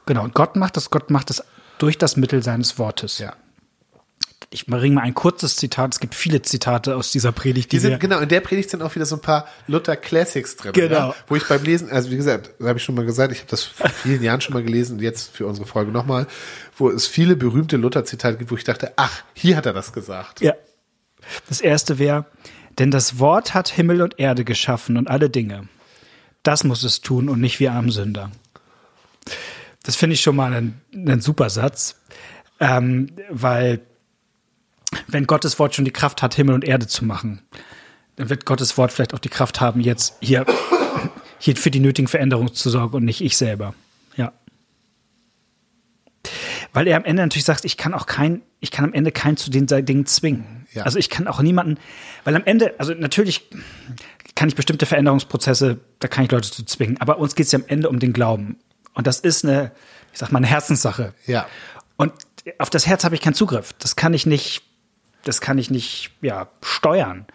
Genau. 0.07 0.25
Und 0.25 0.35
Gott 0.35 0.57
macht 0.57 0.77
das, 0.77 0.91
Gott 0.91 1.11
macht 1.11 1.31
das 1.31 1.45
durch 1.79 1.99
das 1.99 2.17
Mittel 2.17 2.43
seines 2.43 2.79
Wortes. 2.79 3.19
Ja. 3.19 3.35
Ich 4.49 4.67
bringe 4.67 4.97
mal 4.97 5.03
ein 5.03 5.15
kurzes 5.15 5.57
Zitat. 5.57 5.95
Es 5.95 6.01
gibt 6.01 6.15
viele 6.15 6.43
Zitate 6.43 6.97
aus 6.97 7.13
dieser 7.13 7.31
Predigt, 7.31 7.71
die, 7.71 7.77
Die 7.77 7.81
sind, 7.81 8.01
genau, 8.01 8.19
in 8.21 8.29
der 8.29 8.41
Predigt 8.41 8.71
sind 8.71 8.83
auch 8.83 8.95
wieder 8.95 9.05
so 9.05 9.17
ein 9.17 9.21
paar 9.21 9.47
Luther 9.67 9.97
Classics 9.97 10.57
drin. 10.57 10.73
Genau. 10.73 11.11
Ja, 11.11 11.15
wo 11.29 11.37
ich 11.37 11.47
beim 11.47 11.63
Lesen, 11.63 11.91
also 11.91 12.11
wie 12.11 12.17
gesagt, 12.17 12.51
habe 12.61 12.79
ich 12.79 12.85
schon 12.85 12.95
mal 12.95 13.05
gesagt, 13.05 13.33
ich 13.33 13.41
habe 13.41 13.51
das 13.51 13.65
vor 13.65 13.91
vielen 13.91 14.23
Jahren 14.23 14.41
schon 14.41 14.55
mal 14.55 14.63
gelesen 14.63 14.97
und 14.97 15.03
jetzt 15.03 15.37
für 15.37 15.47
unsere 15.47 15.67
Folge 15.67 15.93
nochmal, 15.93 16.27
wo 16.77 16.89
es 16.89 17.07
viele 17.07 17.37
berühmte 17.37 17.77
Luther-Zitate 17.77 18.39
gibt, 18.39 18.51
wo 18.51 18.57
ich 18.57 18.65
dachte, 18.65 18.93
ach, 18.97 19.23
hier 19.35 19.57
hat 19.57 19.67
er 19.67 19.73
das 19.73 19.93
gesagt. 19.93 20.41
Ja. 20.41 20.55
Das 21.49 21.61
erste 21.61 21.99
wäre, 21.99 22.25
denn 22.79 22.91
das 22.91 23.19
Wort 23.19 23.55
hat 23.55 23.69
Himmel 23.69 24.01
und 24.03 24.19
Erde 24.19 24.45
geschaffen 24.45 24.97
und 24.97 25.09
alle 25.09 25.31
Dinge. 25.31 25.69
Das 26.43 26.65
muss 26.65 26.83
es 26.83 27.03
tun 27.03 27.29
und 27.29 27.41
nicht 27.41 27.61
wir 27.61 27.73
armen 27.73 27.91
Sünder. 27.91 28.31
Das 29.83 29.97
finde 29.97 30.15
ich 30.15 30.23
schon 30.23 30.37
mal 30.37 30.53
ein, 30.55 30.81
ein 30.95 31.21
super 31.21 31.51
Satz, 31.51 31.97
ähm, 32.59 33.13
weil 33.31 33.81
wenn 35.07 35.27
Gottes 35.27 35.59
Wort 35.59 35.75
schon 35.75 35.85
die 35.85 35.93
Kraft 35.93 36.23
hat, 36.23 36.35
Himmel 36.35 36.55
und 36.55 36.65
Erde 36.65 36.87
zu 36.87 37.05
machen, 37.05 37.43
dann 38.17 38.29
wird 38.29 38.45
Gottes 38.45 38.77
Wort 38.77 38.93
vielleicht 38.93 39.15
auch 39.15 39.19
die 39.19 39.29
Kraft 39.29 39.61
haben, 39.61 39.81
jetzt 39.81 40.17
hier, 40.21 40.45
hier 41.39 41.57
für 41.57 41.71
die 41.71 41.81
nötigen 41.81 42.09
Veränderungen 42.09 42.53
zu 42.53 42.71
sorgen 42.71 42.97
und 42.97 43.05
nicht 43.05 43.21
ich 43.21 43.37
selber. 43.37 43.75
Ja. 44.17 44.33
Weil 46.73 46.87
er 46.87 46.97
am 46.97 47.05
Ende 47.05 47.23
natürlich 47.23 47.45
sagt, 47.45 47.65
ich 47.65 47.77
kann 47.77 47.95
auch 47.95 48.07
kein, 48.07 48.43
ich 48.61 48.71
kann 48.71 48.85
am 48.85 48.93
Ende 48.93 49.13
keinen 49.13 49.37
zu 49.37 49.51
den 49.51 49.67
Dingen 49.67 50.07
zwingen. 50.07 50.67
Ja. 50.73 50.85
Also 50.85 50.99
ich 50.99 51.09
kann 51.09 51.27
auch 51.27 51.41
niemanden, 51.41 51.79
weil 52.25 52.37
am 52.37 52.45
Ende, 52.45 52.75
also 52.79 52.93
natürlich 52.95 53.49
kann 54.35 54.49
ich 54.49 54.55
bestimmte 54.55 54.87
Veränderungsprozesse, 54.87 55.79
da 55.99 56.09
kann 56.09 56.25
ich 56.25 56.31
Leute 56.31 56.51
zu 56.51 56.65
zwingen, 56.65 57.01
aber 57.01 57.19
uns 57.19 57.35
geht 57.35 57.47
es 57.47 57.53
ja 57.53 57.59
am 57.59 57.65
Ende 57.67 57.89
um 57.89 57.99
den 57.99 58.13
Glauben. 58.13 58.59
Und 58.95 59.07
das 59.07 59.21
ist 59.21 59.45
eine, 59.45 59.73
ich 60.13 60.19
sag 60.19 60.33
mal, 60.33 60.39
eine 60.39 60.47
Herzenssache. 60.47 61.15
Ja. 61.27 61.47
Und 61.97 62.13
auf 62.59 62.71
das 62.71 62.87
Herz 62.87 63.05
habe 63.05 63.15
ich 63.15 63.21
keinen 63.21 63.35
Zugriff. 63.35 63.73
Das 63.79 63.97
kann 63.97 64.15
ich 64.15 64.27
nicht, 64.27 64.63
das 65.25 65.41
kann 65.41 65.59
ich 65.59 65.71
nicht, 65.71 66.11
ja, 66.21 66.49
steuern. 66.63 67.27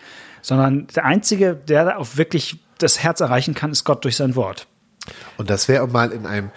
Sondern 0.42 0.88
der 0.96 1.06
Einzige, 1.06 1.56
der 1.56 1.86
da 1.86 1.98
auch 1.98 2.18
wirklich 2.18 2.60
das 2.78 3.02
Herz 3.02 3.20
erreichen 3.22 3.54
kann, 3.56 3.72
ist 3.72 3.84
Gott 3.84 4.04
durch 4.04 4.16
sein 4.16 4.36
Wort. 4.36 4.68
Und 5.38 5.50
das 5.50 5.68
wäre, 5.68 5.88
mal 5.88 6.12
in 6.12 6.26
einem 6.26 6.52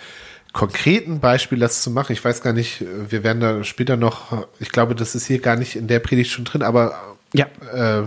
konkreten 0.53 1.21
Beispiel 1.21 1.59
das 1.59 1.83
zu 1.83 1.91
machen. 1.91 2.13
Ich 2.13 2.25
weiß 2.25 2.43
gar 2.43 2.53
nicht, 2.53 2.85
wir 3.09 3.23
werden 3.23 3.41
da 3.41 3.63
später 3.65 3.97
noch, 3.97 4.47
ich 4.59 4.71
glaube, 4.71 4.95
das 4.95 5.15
ist 5.15 5.27
hier 5.27 5.41
gar 5.41 5.57
nicht 5.57 5.77
in 5.77 5.87
der 5.87 6.01
Predigt 6.01 6.31
schon 6.31 6.45
drin, 6.45 6.63
aber 6.63 7.17
Ja. 7.33 7.47
äh, 7.73 8.05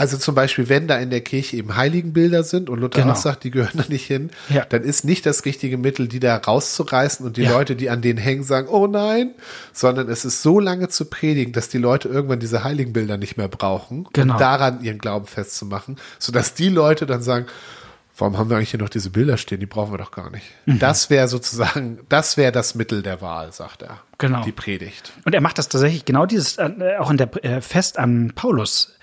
also 0.00 0.16
zum 0.16 0.34
Beispiel, 0.34 0.70
wenn 0.70 0.88
da 0.88 0.96
in 0.98 1.10
der 1.10 1.20
Kirche 1.20 1.58
eben 1.58 1.76
Heiligenbilder 1.76 2.42
sind 2.42 2.70
und 2.70 2.80
Luther 2.80 3.02
Genau. 3.02 3.12
auch 3.12 3.16
sagt, 3.16 3.44
die 3.44 3.50
gehören 3.50 3.72
da 3.74 3.84
nicht 3.88 4.06
hin, 4.06 4.30
Ja. 4.48 4.64
dann 4.64 4.82
ist 4.82 5.04
nicht 5.04 5.26
das 5.26 5.44
richtige 5.44 5.76
Mittel, 5.76 6.08
die 6.08 6.20
da 6.20 6.36
rauszureißen 6.36 7.26
und 7.26 7.36
die 7.36 7.42
Ja. 7.42 7.52
Leute, 7.52 7.76
die 7.76 7.90
an 7.90 8.00
denen 8.00 8.18
hängen, 8.18 8.42
sagen, 8.42 8.68
oh 8.68 8.86
nein, 8.86 9.32
sondern 9.74 10.08
es 10.08 10.24
ist 10.24 10.40
so 10.40 10.58
lange 10.58 10.88
zu 10.88 11.04
predigen, 11.04 11.52
dass 11.52 11.68
die 11.68 11.76
Leute 11.78 12.08
irgendwann 12.08 12.40
diese 12.40 12.64
Heiligenbilder 12.64 13.18
nicht 13.18 13.36
mehr 13.36 13.48
brauchen 13.48 14.08
Genau. 14.14 14.32
und 14.34 14.40
daran 14.40 14.82
ihren 14.82 14.98
Glauben 14.98 15.26
festzumachen, 15.26 15.96
sodass 16.18 16.54
die 16.54 16.70
Leute 16.70 17.04
dann 17.04 17.22
sagen, 17.22 17.44
warum 18.16 18.38
haben 18.38 18.50
wir 18.50 18.56
eigentlich 18.56 18.70
hier 18.70 18.80
noch 18.80 18.88
diese 18.88 19.10
Bilder 19.10 19.36
stehen? 19.36 19.60
Die 19.60 19.66
brauchen 19.66 19.92
wir 19.92 19.98
doch 19.98 20.12
gar 20.12 20.30
nicht. 20.30 20.46
Mhm. 20.66 20.78
Das 20.78 21.10
wäre 21.10 21.28
sozusagen, 21.28 22.00
das 22.08 22.36
wäre 22.36 22.52
das 22.52 22.74
Mittel 22.74 23.02
der 23.02 23.20
Wahl, 23.20 23.52
sagt 23.52 23.82
er. 23.82 23.98
Genau. 24.18 24.44
Die 24.44 24.52
Predigt. 24.52 25.12
Und 25.24 25.34
er 25.34 25.40
macht 25.40 25.58
das 25.58 25.68
tatsächlich 25.68 26.04
genau 26.04 26.26
dieses, 26.26 26.58
äh, 26.58 26.70
auch 26.98 27.10
in 27.10 27.16
der 27.16 27.44
äh, 27.44 27.60
Fest 27.60 27.98
an 27.98 28.32
Paulus. 28.34 28.94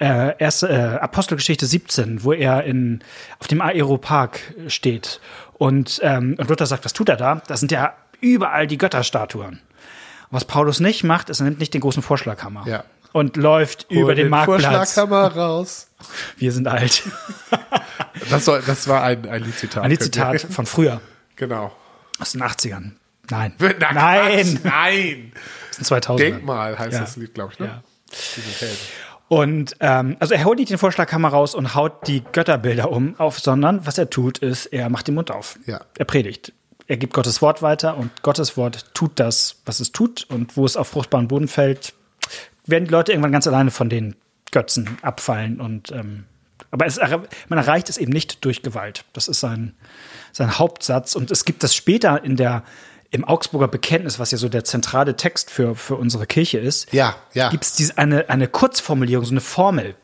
Äh, 0.00 0.36
erste, 0.38 0.68
äh, 0.68 0.98
Apostelgeschichte 0.98 1.66
17, 1.66 2.22
wo 2.24 2.32
er 2.32 2.64
in, 2.64 3.00
auf 3.38 3.48
dem 3.48 3.60
Aeropark 3.60 4.40
steht. 4.68 5.20
Und, 5.54 6.00
ähm, 6.02 6.36
und 6.38 6.48
Luther 6.48 6.66
sagt, 6.66 6.84
was 6.84 6.92
tut 6.92 7.08
er 7.08 7.16
da? 7.16 7.42
Das 7.46 7.60
sind 7.60 7.72
ja 7.72 7.94
überall 8.20 8.66
die 8.66 8.78
Götterstatuen. 8.78 9.60
Was 10.30 10.44
Paulus 10.44 10.78
nicht 10.80 11.04
macht, 11.04 11.30
ist, 11.30 11.40
er 11.40 11.44
nimmt 11.44 11.58
nicht 11.58 11.74
den 11.74 11.80
großen 11.80 12.02
Vorschlaghammer. 12.02 12.64
Ja. 12.66 12.84
Und 13.12 13.36
läuft 13.36 13.86
Hol 13.90 13.96
über 13.98 14.14
den, 14.14 14.28
Marktplatz. 14.28 14.92
Vorschlaghammer 14.92 15.34
raus. 15.34 15.88
Wir 16.36 16.52
sind 16.52 16.68
alt. 16.68 17.02
Das, 18.30 18.44
soll, 18.44 18.62
das 18.66 18.88
war 18.88 19.04
ein, 19.04 19.26
ein 19.28 19.44
Liedzitat. 19.44 19.84
Ein 19.84 19.90
Liedzitat 19.90 20.40
von 20.42 20.66
früher, 20.66 21.00
Genau. 21.36 21.72
aus 22.18 22.32
den 22.32 22.42
80ern. 22.42 22.92
Nein. 23.30 23.54
Na, 23.78 23.92
Nein. 23.92 24.58
Quatsch, 24.60 24.64
Nein. 24.64 25.32
Aus 25.70 25.76
den 25.76 25.84
2000ern. 25.86 26.16
Denkmal 26.16 26.78
heißt 26.78 26.94
Ja. 26.94 27.00
das 27.00 27.16
Lied, 27.16 27.34
glaube 27.34 27.52
ich, 27.52 27.60
ne? 27.60 27.66
Ja. 27.66 27.82
Und 29.28 29.76
ähm, 29.80 30.16
also 30.20 30.34
er 30.34 30.44
holt 30.44 30.58
nicht 30.58 30.70
den 30.70 30.78
Vorschlaghammer 30.78 31.28
raus 31.28 31.54
und 31.54 31.74
haut 31.74 32.06
die 32.06 32.22
Götterbilder 32.32 32.90
um 32.90 33.14
auf, 33.18 33.38
sondern 33.38 33.86
was 33.86 33.98
er 33.98 34.08
tut, 34.08 34.38
ist, 34.38 34.66
er 34.66 34.88
macht 34.88 35.06
den 35.06 35.14
Mund 35.14 35.30
auf. 35.30 35.58
Ja. 35.66 35.82
Er 35.98 36.04
predigt. 36.06 36.52
Er 36.86 36.96
gibt 36.96 37.12
Gottes 37.12 37.42
Wort 37.42 37.60
weiter 37.60 37.98
und 37.98 38.22
Gottes 38.22 38.56
Wort 38.56 38.94
tut 38.94 39.12
das, 39.16 39.60
was 39.66 39.80
es 39.80 39.92
tut. 39.92 40.26
Und 40.30 40.56
wo 40.56 40.64
es 40.64 40.76
auf 40.76 40.88
fruchtbaren 40.88 41.28
Boden 41.28 41.48
fällt, 41.48 41.92
werden 42.64 42.86
die 42.86 42.90
Leute 42.90 43.12
irgendwann 43.12 43.32
ganz 43.32 43.46
alleine 43.46 43.70
von 43.70 43.90
den 43.90 44.16
Götzen 44.50 44.96
abfallen. 45.02 45.60
Und 45.60 45.92
ähm, 45.92 46.24
aber 46.70 46.86
es, 46.86 46.98
man 47.48 47.58
erreicht 47.58 47.88
es 47.88 47.98
eben 47.98 48.12
nicht 48.12 48.44
durch 48.44 48.62
Gewalt. 48.62 49.04
Das 49.12 49.28
ist 49.28 49.40
sein, 49.40 49.74
sein 50.32 50.58
Hauptsatz. 50.58 51.14
Und 51.14 51.30
es 51.30 51.44
gibt 51.44 51.62
das 51.62 51.74
später 51.74 52.24
in 52.24 52.36
der 52.36 52.62
im 53.10 53.24
Augsburger 53.24 53.68
Bekenntnis, 53.68 54.18
was 54.18 54.32
ja 54.32 54.38
so 54.38 54.48
der 54.50 54.64
zentrale 54.64 55.16
Text 55.16 55.50
für, 55.50 55.74
für 55.74 55.96
unsere 55.96 56.26
Kirche 56.26 56.58
ist, 56.58 56.92
Ja, 56.92 57.16
ja. 57.32 57.48
gibt 57.48 57.64
es 57.64 57.96
eine, 57.96 58.28
eine 58.28 58.48
Kurzformulierung, 58.48 59.24
so 59.24 59.30
eine 59.30 59.40
Formel, 59.40 59.94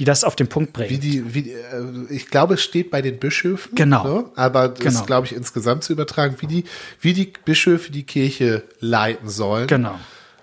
die 0.00 0.04
das 0.04 0.24
auf 0.24 0.34
den 0.34 0.48
Punkt 0.48 0.72
bringt. 0.72 0.90
Wie 0.90 0.98
die, 0.98 1.34
wie, 1.34 1.52
äh, 1.52 1.84
ich 2.10 2.26
glaube, 2.26 2.54
es 2.54 2.62
steht 2.62 2.90
bei 2.90 3.00
den 3.00 3.18
Bischöfen. 3.20 3.76
Genau. 3.76 4.02
Ne? 4.04 4.24
Aber 4.34 4.68
das 4.68 4.80
Genau. 4.80 5.00
ist, 5.00 5.06
glaube 5.06 5.26
ich, 5.28 5.34
insgesamt 5.36 5.84
zu 5.84 5.92
übertragen, 5.92 6.34
wie 6.40 6.46
die, 6.48 6.64
wie 7.00 7.12
die 7.12 7.32
Bischöfe 7.44 7.92
die 7.92 8.02
Kirche 8.04 8.64
leiten 8.80 9.28
sollen. 9.28 9.68
genau. 9.68 9.94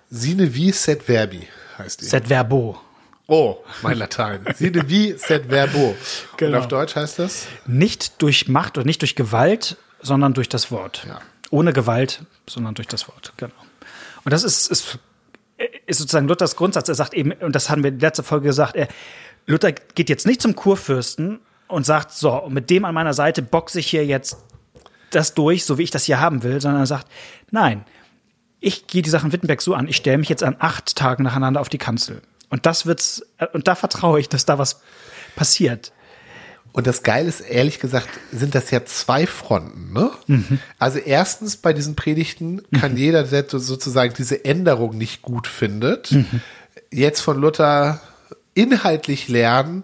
Sine 0.10 0.53
vi 0.55 0.72
set 0.72 1.03
verbi 1.03 1.48
heißt 1.77 2.00
die. 2.00 2.05
Set 2.05 2.29
verbo. 2.29 2.79
oh, 3.27 3.57
mein 3.81 3.98
Latein. 3.98 4.45
Sine 4.55 4.88
vi 4.88 5.15
set 5.17 5.50
verbo. 5.50 5.95
Genau. 6.38 6.57
Und 6.57 6.63
auf 6.63 6.67
Deutsch 6.69 6.95
heißt 6.95 7.19
das? 7.19 7.48
Nicht 7.65 8.22
durch 8.22 8.48
Macht 8.48 8.77
und 8.77 8.86
nicht 8.86 9.01
durch 9.01 9.15
Gewalt, 9.15 9.75
sondern 10.01 10.34
durch 10.34 10.48
das 10.48 10.69
Wort. 10.72 11.03
Ja. 11.07 11.19
Ohne 11.56 11.72
Gewalt, 11.72 12.26
sondern 12.50 12.74
durch 12.76 12.88
das 12.88 13.08
Wort. 13.08 13.34
Genau. 13.38 13.54
Und 14.26 14.32
das 14.32 14.44
ist, 14.44 14.70
ist, 14.70 15.00
ist 15.86 16.00
sozusagen 16.00 16.28
Luthers 16.28 16.56
Grundsatz. 16.58 16.90
Er 16.90 16.96
sagt 16.96 17.14
eben, 17.14 17.32
und 17.32 17.56
das 17.56 17.70
haben 17.70 17.82
wir 17.82 17.92
in 17.92 18.00
der 18.00 18.10
letzten 18.10 18.26
Folge 18.26 18.48
gesagt, 18.48 18.76
er, 18.76 18.90
Luther 19.46 19.72
geht 19.72 20.10
jetzt 20.10 20.28
nicht 20.28 20.42
zum 20.42 20.56
Kurfürsten 20.56 21.40
und 21.68 21.86
sagt, 21.86 22.12
so, 22.12 22.48
mit 22.50 22.70
dem 22.70 22.84
an 22.84 22.94
meiner 22.94 23.14
Seite 23.14 23.42
boxe 23.42 23.80
ich 23.80 23.88
hier 23.88 24.06
jetzt 24.06 24.38
das 25.12 25.34
durch, 25.34 25.64
so 25.64 25.78
wie 25.78 25.84
ich 25.84 25.92
das 25.92 26.04
hier 26.04 26.20
haben 26.20 26.44
will, 26.44 26.60
sondern 26.60 26.82
er 26.82 26.88
sagt, 26.88 27.08
nein, 27.52 27.86
ich 28.60 28.88
gehe 28.88 29.02
die 29.02 29.10
Sachen 29.10 29.32
Wittenberg 29.32 29.62
so 29.62 29.76
an, 29.76 29.88
ich 29.88 29.96
stelle 29.96 30.18
mich 30.18 30.30
jetzt 30.30 30.44
an 30.44 30.58
acht 30.60 30.96
Tagen 30.96 31.24
nacheinander 31.24 31.62
auf 31.62 31.70
die 31.70 31.78
Kanzel. 31.78 32.22
Und 32.50 32.66
das 32.66 32.86
wird's, 32.86 33.26
und 33.54 33.68
da 33.68 33.76
vertraue 33.76 34.20
ich, 34.20 34.28
dass 34.28 34.46
da 34.46 34.58
was 34.58 34.82
passiert. 35.36 35.94
Und 36.75 36.88
das 36.88 37.03
Geile 37.03 37.29
ist, 37.29 37.39
ehrlich 37.39 37.79
gesagt, 37.79 38.10
sind 38.34 38.53
das 38.53 38.70
ja 38.70 38.84
zwei 38.84 39.25
Fronten. 39.25 39.94
Ne? 39.94 40.12
Mhm. 40.27 40.60
Also 40.77 41.00
erstens 41.00 41.55
bei 41.55 41.72
diesen 41.72 41.96
Predigten 41.96 42.63
kann 42.77 42.98
jeder, 42.98 43.24
der 43.24 43.46
so- 43.48 43.60
sozusagen 43.60 44.13
diese 44.17 44.44
Änderung 44.44 44.98
nicht 44.98 45.22
gut 45.22 45.48
findet, 45.48 46.12
Mhm. 46.12 46.41
jetzt 46.91 47.22
von 47.22 47.39
Luther 47.39 48.01
inhaltlich 48.55 49.29
lernen, 49.29 49.84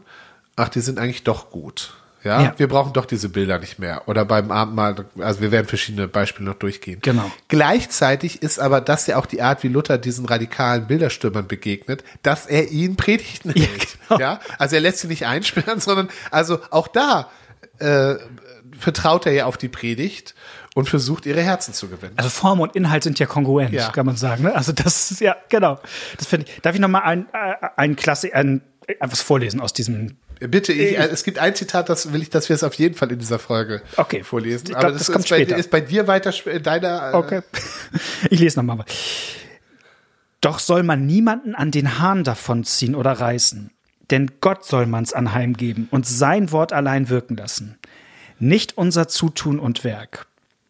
ach, 0.58 0.68
die 0.68 0.82
sind 0.82 1.00
eigentlich 1.00 1.24
doch 1.24 1.50
gut. 1.50 1.94
Ja? 2.24 2.42
Ja. 2.42 2.54
wir 2.58 2.68
brauchen 2.68 2.94
doch 2.94 3.06
diese 3.06 3.30
Bilder 3.30 3.58
nicht 3.60 3.80
mehr. 3.80 4.08
Oder 4.08 4.26
beim 4.26 4.52
Abendmahl, 4.52 5.06
also 5.20 5.42
wir 5.42 5.52
werden 5.52 5.68
verschiedene 5.68 6.08
Beispiele 6.08 6.48
noch 6.50 6.56
durchgehen. 6.58 7.00
Genau. 7.02 7.32
Gleichzeitig 7.48 8.42
ist 8.42 8.60
aber 8.60 8.82
das 8.82 9.08
ja 9.08 9.18
auch 9.18 9.26
die 9.26 9.42
Art, 9.42 9.64
wie 9.64 9.68
Luther 9.70 9.98
diesen 9.98 10.26
radikalen 10.26 10.88
Bilderstürmern 10.88 11.48
begegnet, 11.48 12.04
dass 12.24 12.46
er 12.46 12.70
ihnen 12.70 12.96
Predigten 12.96 13.50
Ja, 13.56 13.66
hält. 13.66 13.88
genau. 14.08 14.20
Ja, 14.20 14.40
also 14.60 14.76
er 14.76 14.82
lässt 14.82 15.00
sie 15.00 15.08
nicht 15.08 15.26
einsperren, 15.26 15.80
sondern 15.82 16.10
also 16.30 16.60
auch 16.70 16.88
da 16.88 17.30
äh, 17.80 18.16
vertraut 18.78 19.26
er 19.26 19.32
ja 19.34 19.46
auf 19.46 19.58
die 19.58 19.68
Predigt 19.70 20.36
und 20.76 20.88
versucht 20.90 21.26
ihre 21.26 21.42
Herzen 21.42 21.74
zu 21.74 21.88
gewinnen. 21.90 22.14
Also 22.18 22.30
Form 22.30 22.60
und 22.60 22.76
Inhalt 22.76 23.04
sind 23.04 23.20
ja 23.20 23.26
kongruent, 23.26 23.74
Ja. 23.74 23.90
kann 23.90 24.06
man 24.06 24.16
sagen. 24.16 24.44
Ne? 24.44 24.56
Also 24.56 24.72
das 24.72 25.12
ist 25.12 25.22
ja, 25.22 25.36
genau. 25.50 25.80
Das 26.18 26.28
finde 26.28 26.46
ich. 26.48 26.62
Darf 26.62 26.76
ich 26.76 26.82
noch 26.82 26.88
mal 26.88 27.00
ein, 27.02 27.26
äh, 27.34 27.68
ein 27.78 27.96
Klasse, 27.96 28.34
ein, 28.34 28.62
etwas 28.88 29.22
vorlesen 29.22 29.60
aus 29.60 29.74
diesem 29.74 30.18
Bitte, 30.48 30.74
ich, 30.74 30.98
äh, 30.98 31.04
es 31.12 31.24
gibt 31.24 31.38
ein 31.40 31.54
Zitat, 31.56 31.88
das 31.90 32.14
will 32.14 32.22
ich, 32.22 32.30
dass 32.32 32.50
wir 32.50 32.56
es 32.56 32.64
auf 32.64 32.74
jeden 32.74 32.96
Fall 32.96 33.12
in 33.12 33.20
dieser 33.20 33.38
Folge 33.40 33.82
Okay. 33.98 34.24
vorlesen. 34.24 34.68
Ich 34.70 34.76
Aber 34.76 34.88
glaub, 34.88 34.94
das, 34.98 35.06
das 35.08 35.14
kommt 35.14 35.26
ist, 35.26 35.30
bei, 35.30 35.36
später. 35.38 35.56
ist 35.58 35.70
bei 35.70 35.82
dir 35.82 36.08
weiter 36.08 36.34
in 36.48 36.64
deiner. 36.64 37.12
äh, 37.14 37.16
Okay. 37.16 37.42
Ich 38.30 38.40
lese 38.40 38.58
nochmal. 38.64 38.86
Doch 40.42 40.60
soll 40.60 40.84
man 40.84 41.06
niemanden 41.06 41.54
an 41.54 41.70
den 41.72 42.00
Hahn 42.00 42.24
davonziehen 42.24 42.96
oder 42.96 43.12
reißen. 43.12 43.70
Denn 44.10 44.32
Gott 44.42 44.66
soll 44.66 44.88
man's 44.88 45.14
anheimgeben 45.14 45.88
und 45.92 46.06
sein 46.08 46.52
Wort 46.52 46.74
allein 46.74 47.10
wirken 47.10 47.38
lassen. 47.38 47.78
Nicht 48.40 48.78
unser 48.78 49.08
Zutun 49.08 49.60
und 49.60 49.84
Werk. 49.84 50.26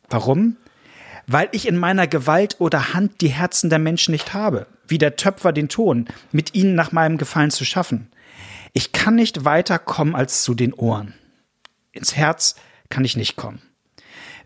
Warum? 0.09 0.57
Weil 1.27 1.47
ich 1.53 1.67
in 1.67 1.77
meiner 1.77 2.05
Gewalt 2.07 2.57
oder 2.59 2.93
Hand 2.93 3.21
die 3.21 3.29
Herzen 3.29 3.69
der 3.69 3.79
Menschen 3.79 4.11
nicht 4.11 4.33
habe, 4.33 4.67
wie 4.87 4.97
der 4.97 5.15
Töpfer 5.15 5.53
den 5.53 5.69
Ton, 5.69 6.07
mit 6.33 6.53
ihnen 6.53 6.75
nach 6.75 6.91
meinem 6.91 7.17
Gefallen 7.17 7.51
zu 7.51 7.63
schaffen. 7.63 8.09
Ich 8.73 8.91
kann 8.91 9.15
nicht 9.15 9.43
weiter 9.43 9.79
kommen 9.79 10.15
als 10.15 10.43
zu 10.43 10.53
den 10.53 10.73
Ohren. 10.73 11.13
Ins 11.91 12.15
Herz 12.15 12.55
kann 12.89 13.03
ich 13.03 13.17
nicht 13.17 13.35
kommen. 13.35 13.61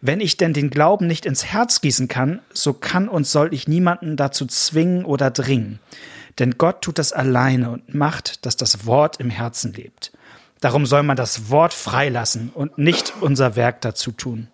Wenn 0.01 0.20
ich 0.20 0.38
denn 0.38 0.53
den 0.53 0.70
Glauben 0.70 1.08
nicht 1.08 1.25
ins 1.25 1.46
Herz 1.46 1.82
gießen 1.82 2.08
kann, 2.08 2.41
so 2.53 2.74
kann 2.74 3.08
und 3.08 3.25
soll 3.25 3.53
ich 3.53 3.67
niemanden 3.67 4.17
dazu 4.17 4.46
zwingen 4.46 5.05
oder 5.05 5.32
dringen. 5.32 5.79
Denn 6.39 6.58
Gott 6.58 6.82
tut 6.82 7.00
das 7.00 7.13
alleine 7.13 7.72
und 7.72 7.94
macht, 7.94 8.46
dass 8.46 8.58
das 8.58 8.86
Wort 8.86 9.20
im 9.20 9.29
Herzen 9.29 9.74
lebt. 9.74 10.12
Darum 10.60 10.86
soll 10.86 11.03
man 11.03 11.17
das 11.17 11.50
Wort 11.50 11.74
freilassen 11.74 12.50
und 12.53 12.77
nicht 12.77 13.13
unser 13.22 13.55
Werk 13.55 13.82
dazu 13.82 14.12
tun. 14.12 14.48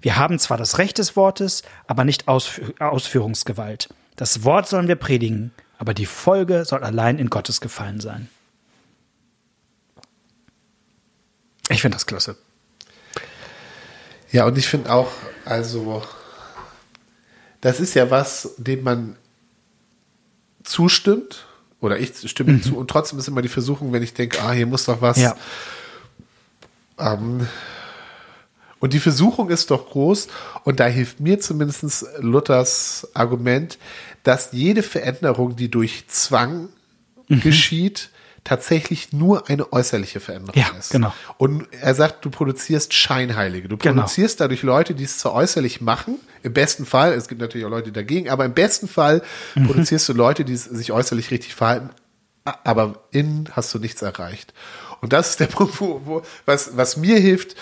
Wir 0.00 0.16
haben 0.16 0.38
zwar 0.38 0.58
das 0.58 0.78
Recht 0.78 0.98
des 0.98 1.16
Wortes, 1.16 1.62
aber 1.86 2.04
nicht 2.04 2.28
Ausfü 2.28 2.62
Ausführungsgewalt. 2.78 3.88
Das 4.16 4.44
Wort 4.44 4.68
sollen 4.68 4.88
wir 4.88 4.96
predigen, 4.96 5.52
aber 5.78 5.94
die 5.94 6.06
Folge 6.06 6.64
soll 6.64 6.84
allein 6.84 7.18
in 7.18 7.30
Gottes 7.30 7.60
Gefallen 7.60 8.00
sein. 8.00 8.28
Ich 11.68 11.82
finde 11.82 11.96
das 11.96 12.06
klasse. 12.06 12.36
Ja, 14.30 14.46
und 14.46 14.58
ich 14.58 14.68
finde 14.68 14.92
auch, 14.92 15.10
also, 15.44 16.02
das 17.60 17.80
ist 17.80 17.94
ja 17.94 18.10
was, 18.10 18.50
dem 18.58 18.82
man 18.82 19.16
zustimmt. 20.64 21.46
Oder 21.80 21.98
ich 21.98 22.12
stimme 22.28 22.52
ihm 22.52 22.62
zu. 22.62 22.76
Und 22.76 22.90
trotzdem 22.90 23.18
ist 23.18 23.28
immer 23.28 23.40
die 23.42 23.48
Versuchung, 23.48 23.92
wenn 23.92 24.02
ich 24.02 24.12
denke, 24.12 24.40
ah, 24.42 24.50
hier 24.52 24.66
muss 24.66 24.84
doch 24.84 25.00
was. 25.00 25.16
Ja. 25.18 25.36
Ähm, 26.98 27.46
und 28.80 28.92
die 28.92 28.98
Versuchung 29.00 29.48
ist 29.50 29.70
doch 29.70 29.90
groß. 29.90 30.26
Und 30.64 30.80
da 30.80 30.86
hilft 30.86 31.20
mir 31.20 31.38
zumindest 31.40 32.06
Luthers 32.18 33.08
Argument, 33.14 33.78
dass 34.24 34.50
jede 34.52 34.82
Veränderung, 34.82 35.56
die 35.56 35.70
durch 35.70 36.06
Zwang 36.08 36.68
Mhm. 37.28 37.40
geschieht, 37.42 38.10
tatsächlich 38.48 39.12
nur 39.12 39.48
eine 39.50 39.72
äußerliche 39.72 40.20
Veränderung 40.20 40.58
Ja, 40.60 40.68
ist. 40.78 40.90
genau. 40.90 41.12
Und 41.36 41.66
er 41.80 41.94
sagt, 41.94 42.24
du 42.24 42.30
produzierst 42.30 42.94
Scheinheilige. 42.94 43.68
Du 43.68 43.76
Genau. 43.76 43.94
produzierst 44.02 44.40
dadurch 44.40 44.62
Leute, 44.62 44.94
die 44.94 45.04
es 45.04 45.18
zwar 45.18 45.34
äußerlich 45.34 45.80
machen, 45.80 46.18
im 46.42 46.52
besten 46.54 46.86
Fall, 46.86 47.12
es 47.12 47.28
gibt 47.28 47.40
natürlich 47.40 47.66
auch 47.66 47.70
Leute 47.70 47.92
dagegen, 47.92 48.30
aber 48.30 48.44
im 48.44 48.54
besten 48.54 48.88
Fall 48.88 49.22
Mhm. 49.54 49.66
produzierst 49.66 50.08
du 50.08 50.12
Leute, 50.14 50.44
die 50.44 50.56
sich 50.56 50.92
äußerlich 50.92 51.30
richtig 51.30 51.54
verhalten, 51.54 51.90
aber 52.44 53.02
innen 53.10 53.48
hast 53.52 53.74
du 53.74 53.78
nichts 53.78 54.00
erreicht. 54.02 54.54
Und 55.00 55.12
das 55.12 55.30
ist 55.30 55.40
der 55.40 55.46
Punkt, 55.48 55.78
wo, 55.80 56.00
wo, 56.04 56.22
was, 56.46 56.76
was 56.76 56.96
mir 56.96 57.18
hilft, 57.18 57.54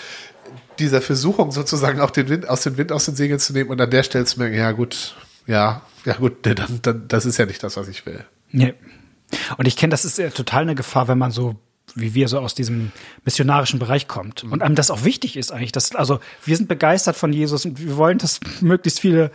dieser 0.79 1.01
Versuchung 1.01 1.51
sozusagen 1.51 1.99
auch 1.99 2.11
den 2.11 2.29
Wind 2.29 2.47
aus 2.47 2.61
dem 2.61 2.77
Wind 2.77 2.91
aus 2.91 3.05
den 3.05 3.15
Segeln 3.15 3.39
zu 3.39 3.51
nehmen 3.51 3.69
und 3.71 3.81
an 3.81 3.89
der 3.89 4.03
Stelle 4.03 4.25
zu 4.25 4.39
merken, 4.39 4.55
ja 4.55 4.71
gut, 4.71 5.15
ja, 5.47 5.81
ja 6.05 6.13
gut, 6.13 6.37
dann, 6.45 6.79
dann, 6.81 7.07
das 7.07 7.25
ist 7.25 7.37
ja 7.37 7.45
nicht 7.45 7.61
das, 7.63 7.75
was 7.77 7.87
ich 7.89 8.05
will. 8.05 8.23
Nee. 8.51 8.73
Und 9.57 9.67
ich 9.67 9.75
kenne, 9.75 9.91
das 9.91 10.05
ist 10.05 10.17
ja 10.17 10.29
total 10.29 10.63
eine 10.63 10.75
Gefahr, 10.75 11.07
wenn 11.07 11.17
man 11.17 11.31
so 11.31 11.55
wie 11.95 12.13
wir 12.13 12.27
so 12.27 12.39
aus 12.39 12.53
diesem 12.53 12.91
missionarischen 13.23 13.79
Bereich 13.79 14.07
kommt. 14.07 14.43
Und 14.43 14.61
einem 14.61 14.75
das 14.75 14.91
auch 14.91 15.03
wichtig 15.03 15.37
ist 15.37 15.51
eigentlich, 15.51 15.71
dass 15.71 15.95
also 15.95 16.19
wir 16.43 16.55
sind 16.55 16.67
begeistert 16.67 17.15
von 17.15 17.31
Jesus 17.31 17.65
und 17.65 17.79
wir 17.79 17.97
wollen, 17.97 18.17
dass 18.17 18.39
möglichst 18.61 18.99
viele 18.99 19.31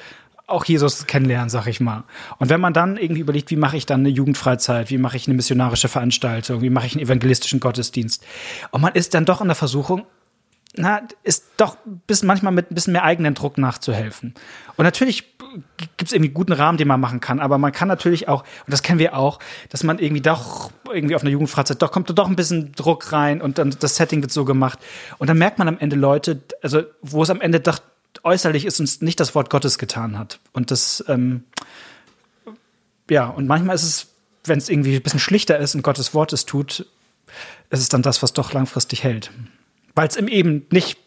auch 0.47 0.65
Jesus 0.65 1.07
kennenlernen, 1.07 1.49
sag 1.49 1.67
ich 1.67 1.81
mal. 1.81 2.05
Und 2.39 2.51
wenn 2.51 2.61
man 2.61 2.73
dann 2.73 2.97
irgendwie 2.97 3.21
überlegt, 3.23 3.51
wie 3.51 3.57
mache 3.57 3.77
ich 3.77 3.87
dann 3.87 4.01
eine 4.01 4.11
Jugendfreizeit, 4.11 4.91
wie 4.91 4.99
mache 4.99 5.17
ich 5.17 5.27
eine 5.27 5.35
missionarische 5.35 5.89
Veranstaltung, 5.89 6.61
wie 6.61 6.71
mache 6.71 6.87
ich 6.87 6.95
einen 6.95 7.05
evangelistischen 7.05 7.61
Gottesdienst, 7.61 8.23
und 8.71 8.83
man 8.83 8.95
ist 8.95 9.15
dann 9.15 9.25
doch 9.25 9.41
in 9.41 9.49
der 9.49 9.55
Versuchung, 9.55 10.05
na, 10.75 11.02
ist 11.23 11.45
doch 11.59 11.76
bis 12.07 12.23
manchmal 12.23 12.52
mit 12.52 12.71
ein 12.71 12.75
bisschen 12.75 12.95
mehr 12.95 13.05
eigenen 13.05 13.35
Druck 13.35 13.59
nachzuhelfen. 13.59 14.35
Und 14.76 14.85
natürlich 14.85 15.37
gibt 15.97 16.09
es 16.09 16.12
irgendwie 16.12 16.31
guten 16.31 16.52
Rahmen, 16.52 16.79
den 16.79 16.88
man 16.88 17.00
machen 17.00 17.21
kann. 17.21 17.41
Aber 17.41 17.59
man 17.59 17.73
kann 17.73 17.88
natürlich 17.88 18.29
auch, 18.29 18.43
und 18.43 18.71
das 18.73 18.83
kennen 18.83 18.99
wir 18.99 19.17
auch, 19.17 19.38
dass 19.69 19.83
man 19.83 19.99
irgendwie 19.99 20.23
doch 20.23 20.71
irgendwie 20.91 21.14
auf 21.14 21.23
einer 21.23 21.31
Jugendfreizeit, 21.31 21.83
doch 21.83 21.93
kommt 21.93 22.09
da 22.09 22.14
doch 22.14 22.26
ein 22.26 22.37
bisschen 22.37 22.73
Druck 22.73 23.12
rein 23.12 23.43
und 23.43 23.59
dann 23.59 23.75
das 23.79 23.97
Setting 23.97 24.23
wird 24.23 24.33
so 24.33 24.45
gemacht. 24.47 24.79
Und 25.19 25.29
dann 25.29 25.38
merkt 25.38 25.59
man 25.59 25.69
am 25.69 25.79
Ende 25.79 25.97
Leute, 25.97 26.41
also 26.62 26.83
wo 27.02 27.23
es 27.23 27.29
am 27.29 27.41
Ende 27.41 27.61
doch 27.61 27.81
äußerlich 28.25 28.64
ist 28.64 28.81
uns 28.81 29.00
nicht 29.00 29.21
das 29.21 29.35
Wort 29.35 29.50
Gottes 29.50 29.79
getan 29.79 30.19
hat. 30.19 30.38
Und 30.52 30.71
das, 30.71 31.05
ähm, 31.09 31.45
ja, 33.11 33.26
und 33.26 33.47
manchmal 33.47 33.75
ist 33.75 33.83
es, 33.83 34.07
wenn 34.45 34.59
es 34.59 34.69
irgendwie 34.69 34.97
ein 34.97 35.02
bisschen 35.02 35.21
schlichter 35.21 35.59
ist 35.59 35.75
und 35.75 35.83
Gottes 35.83 36.14
Wort 36.14 36.33
es 36.33 36.47
tut, 36.47 36.87
ist 37.71 37.81
es 37.81 37.88
dann 37.88 38.02
das, 38.02 38.23
was 38.23 38.33
doch 38.33 38.52
langfristig 38.52 39.02
hält. 39.02 39.31
Weil 39.95 40.09
es 40.09 40.17
eben 40.17 40.67
nicht 40.71 40.99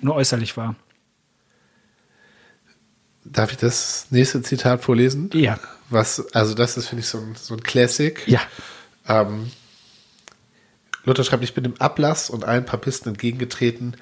nur 0.00 0.14
äußerlich 0.14 0.56
war. 0.56 0.76
Darf 3.24 3.52
ich 3.52 3.58
das 3.58 4.06
nächste 4.10 4.42
Zitat 4.42 4.82
vorlesen? 4.82 5.30
Ja. 5.34 5.58
Was, 5.88 6.32
also 6.34 6.54
das 6.54 6.76
ist, 6.76 6.88
finde 6.88 7.00
ich, 7.00 7.08
so 7.08 7.18
ein, 7.18 7.34
so 7.34 7.54
ein 7.54 7.62
Classic. 7.62 8.26
Ja. 8.26 8.40
Ähm, 9.08 9.50
Luther 11.04 11.24
schreibt, 11.24 11.44
ich 11.44 11.54
bin 11.54 11.64
dem 11.64 11.80
Ablass 11.80 12.30
und 12.30 12.44
allen 12.44 12.64
Papisten 12.64 13.12
entgegengetreten, 13.12 13.96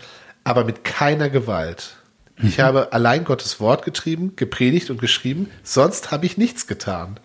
aber 0.45 0.65
mit 0.65 0.85
keiner 0.85 1.31
Gewalt. 1.31 1.97
Ich 2.41 2.61
habe 2.61 2.93
allein 2.93 3.25
Gottes 3.25 3.59
Wort 3.59 3.85
getrieben, 3.85 4.37
gepredigt 4.37 4.91
und 4.91 5.01
geschrieben, 5.01 5.51
sonst 5.65 6.13
habe 6.13 6.25
ich 6.25 6.39
nichts 6.39 6.69
getan. 6.69 7.19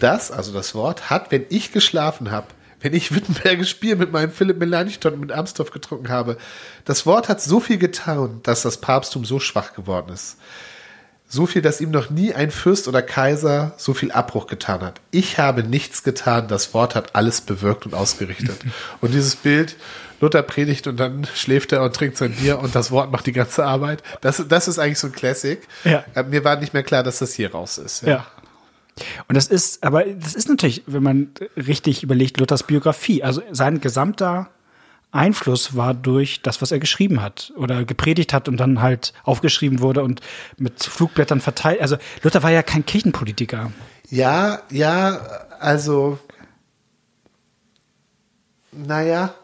Das, 0.00 0.30
also 0.30 0.52
das 0.52 0.74
Wort, 0.74 1.08
hat, 1.08 1.30
wenn 1.30 1.46
ich 1.48 1.72
geschlafen 1.72 2.30
habe, 2.30 2.48
wenn 2.80 2.94
ich 2.94 3.14
Wittenbergisch 3.14 3.78
Bier 3.80 3.96
mit 3.96 4.12
meinem 4.12 4.30
Philipp 4.30 4.58
Melanchthon 4.58 5.14
und 5.14 5.20
mit 5.20 5.32
Amstorff 5.32 5.70
getrunken 5.70 6.08
habe, 6.08 6.36
das 6.84 7.06
Wort 7.06 7.28
hat 7.28 7.40
so 7.42 7.60
viel 7.60 7.78
getan, 7.78 8.40
dass 8.42 8.62
das 8.62 8.80
Papsttum 8.80 9.24
so 9.24 9.40
schwach 9.40 9.74
geworden 9.74 10.12
ist. 10.12 10.36
So 11.30 11.44
viel, 11.44 11.60
dass 11.60 11.82
ihm 11.82 11.90
noch 11.90 12.08
nie 12.08 12.32
ein 12.32 12.50
Fürst 12.50 12.88
oder 12.88 13.02
Kaiser 13.02 13.74
so 13.76 13.92
viel 13.92 14.12
Abbruch 14.12 14.46
getan 14.46 14.80
hat. 14.80 15.00
Ich 15.10 15.38
habe 15.38 15.62
nichts 15.62 16.02
getan, 16.02 16.48
das 16.48 16.72
Wort 16.72 16.94
hat 16.94 17.14
alles 17.14 17.42
bewirkt 17.42 17.84
und 17.84 17.94
ausgerichtet. 17.94 18.58
Und 19.02 19.12
dieses 19.12 19.36
Bild, 19.36 19.76
Luther 20.20 20.42
predigt 20.42 20.86
und 20.86 20.98
dann 20.98 21.28
schläft 21.32 21.72
er 21.72 21.82
und 21.82 21.94
trinkt 21.94 22.16
sein 22.16 22.32
Bier 22.32 22.58
und 22.58 22.74
das 22.74 22.90
Wort 22.90 23.12
macht 23.12 23.26
die 23.26 23.32
ganze 23.32 23.64
Arbeit. 23.64 24.02
Das, 24.20 24.42
das 24.48 24.66
ist 24.66 24.78
eigentlich 24.78 24.98
so 24.98 25.06
ein 25.06 25.12
Classic. 25.12 25.60
Ja. 25.84 26.04
Äh, 26.14 26.24
Mir 26.24 26.44
war 26.44 26.56
nicht 26.56 26.74
mehr 26.74 26.82
klar, 26.82 27.04
dass 27.04 27.18
das 27.18 27.34
hier 27.34 27.52
raus 27.52 27.78
ist. 27.78 28.02
Ja. 28.02 28.26
Und 29.28 29.36
das 29.36 29.46
ist, 29.46 29.84
aber 29.84 30.04
das 30.04 30.34
ist 30.34 30.48
natürlich, 30.48 30.82
wenn 30.86 31.02
man 31.02 31.30
richtig 31.56 32.02
überlegt, 32.02 32.38
Luthers 32.38 32.62
Biografie. 32.62 33.22
Also 33.22 33.42
sein 33.50 33.80
gesamter 33.80 34.48
Einfluss 35.10 35.74
war 35.74 35.94
durch 35.94 36.42
das, 36.42 36.60
was 36.60 36.70
er 36.70 36.78
geschrieben 36.78 37.22
hat 37.22 37.52
oder 37.56 37.84
gepredigt 37.84 38.32
hat 38.34 38.48
und 38.48 38.58
dann 38.58 38.82
halt 38.82 39.14
aufgeschrieben 39.24 39.80
wurde 39.80 40.02
und 40.02 40.20
mit 40.58 40.82
Flugblättern 40.82 41.40
verteilt. 41.40 41.80
Also 41.80 41.96
Luther 42.22 42.42
war 42.42 42.50
ja 42.50 42.62
kein 42.62 42.84
Kirchenpolitiker. 42.84 43.72
Ja, 44.10 44.62
ja, 44.70 45.20
also, 45.60 46.18
naja, 48.72 49.34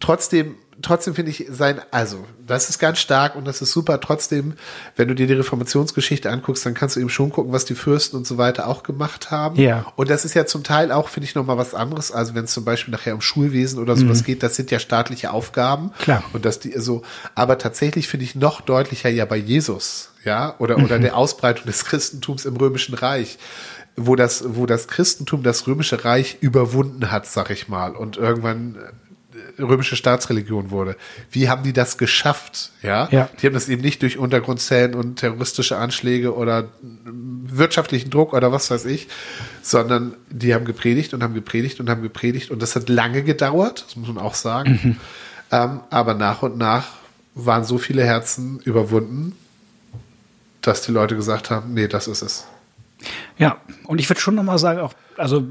trotzdem, 0.00 0.56
trotzdem 0.82 1.14
finde 1.14 1.30
ich 1.30 1.46
sein, 1.50 1.80
also, 1.90 2.24
das 2.46 2.68
ist 2.68 2.78
ganz 2.78 2.98
stark 2.98 3.36
und 3.36 3.46
das 3.46 3.62
ist 3.62 3.72
super. 3.72 4.00
Trotzdem, 4.00 4.54
wenn 4.96 5.08
du 5.08 5.14
dir 5.14 5.26
die 5.26 5.34
Reformationsgeschichte 5.34 6.30
anguckst, 6.30 6.64
dann 6.66 6.74
kannst 6.74 6.96
du 6.96 7.00
eben 7.00 7.10
schon 7.10 7.30
gucken, 7.30 7.52
was 7.52 7.64
die 7.64 7.74
Fürsten 7.74 8.16
und 8.16 8.26
so 8.26 8.38
weiter 8.38 8.66
auch 8.66 8.82
gemacht 8.82 9.30
haben. 9.30 9.56
Ja. 9.56 9.86
Und 9.96 10.10
das 10.10 10.24
ist 10.24 10.34
ja 10.34 10.46
zum 10.46 10.64
Teil 10.64 10.92
auch, 10.92 11.08
finde 11.08 11.26
ich, 11.26 11.34
nochmal 11.34 11.58
was 11.58 11.74
anderes. 11.74 12.12
Also, 12.12 12.34
wenn 12.34 12.44
es 12.44 12.52
zum 12.52 12.64
Beispiel 12.64 12.92
nachher 12.92 13.14
um 13.14 13.20
Schulwesen 13.20 13.78
oder 13.78 13.96
sowas 13.96 14.24
geht, 14.24 14.42
das 14.42 14.56
sind 14.56 14.70
ja 14.70 14.78
staatliche 14.78 15.32
Aufgaben. 15.32 15.92
Klar. 15.98 16.24
Und 16.32 16.44
dass 16.44 16.58
die 16.60 16.72
so, 16.78 17.02
aber 17.34 17.58
tatsächlich 17.58 18.08
finde 18.08 18.24
ich 18.24 18.34
noch 18.34 18.60
deutlicher 18.60 19.08
ja 19.08 19.24
bei 19.24 19.36
Jesus, 19.36 20.10
ja, 20.24 20.54
oder, 20.58 20.78
oder 20.78 20.98
der 20.98 21.16
Ausbreitung 21.16 21.66
des 21.66 21.84
Christentums 21.84 22.44
im 22.44 22.56
Römischen 22.56 22.94
Reich 22.94 23.38
wo 23.96 24.16
das, 24.16 24.44
wo 24.46 24.66
das 24.66 24.88
Christentum 24.88 25.42
das 25.42 25.66
römische 25.66 26.04
Reich 26.04 26.38
überwunden 26.40 27.10
hat, 27.10 27.26
sag 27.26 27.50
ich 27.50 27.68
mal, 27.68 27.94
und 27.94 28.16
irgendwann 28.16 28.76
römische 29.62 29.96
Staatsreligion 29.96 30.70
wurde. 30.70 30.96
Wie 31.30 31.48
haben 31.48 31.62
die 31.62 31.72
das 31.72 31.98
geschafft? 31.98 32.72
Ja, 32.82 33.08
Ja. 33.10 33.28
die 33.40 33.46
haben 33.46 33.54
das 33.54 33.68
eben 33.68 33.82
nicht 33.82 34.02
durch 34.02 34.18
Untergrundzellen 34.18 34.94
und 34.94 35.16
terroristische 35.16 35.76
Anschläge 35.76 36.34
oder 36.34 36.68
wirtschaftlichen 36.82 38.10
Druck 38.10 38.32
oder 38.32 38.52
was 38.52 38.70
weiß 38.70 38.84
ich, 38.86 39.08
sondern 39.62 40.14
die 40.30 40.54
haben 40.54 40.64
gepredigt 40.64 41.14
und 41.14 41.22
haben 41.22 41.34
gepredigt 41.34 41.80
und 41.80 41.90
haben 41.90 42.02
gepredigt 42.02 42.50
und 42.50 42.62
das 42.62 42.76
hat 42.76 42.88
lange 42.88 43.22
gedauert, 43.22 43.84
das 43.86 43.96
muss 43.96 44.08
man 44.08 44.18
auch 44.18 44.34
sagen. 44.34 44.98
Ähm, 45.52 45.80
aber 45.90 46.14
nach 46.14 46.42
und 46.42 46.58
nach 46.58 46.86
waren 47.34 47.64
so 47.64 47.78
viele 47.78 48.04
Herzen 48.04 48.60
überwunden, 48.60 49.36
dass 50.62 50.82
die 50.82 50.92
Leute 50.92 51.16
gesagt 51.16 51.50
haben, 51.50 51.74
nee, 51.74 51.88
das 51.88 52.06
ist 52.06 52.22
es. 52.22 52.46
Ja, 53.38 53.56
und 53.84 53.98
ich 53.98 54.08
würde 54.10 54.20
schon 54.20 54.34
noch 54.34 54.42
mal 54.42 54.58
sagen, 54.58 54.80
auch, 54.80 54.92
also 55.20 55.44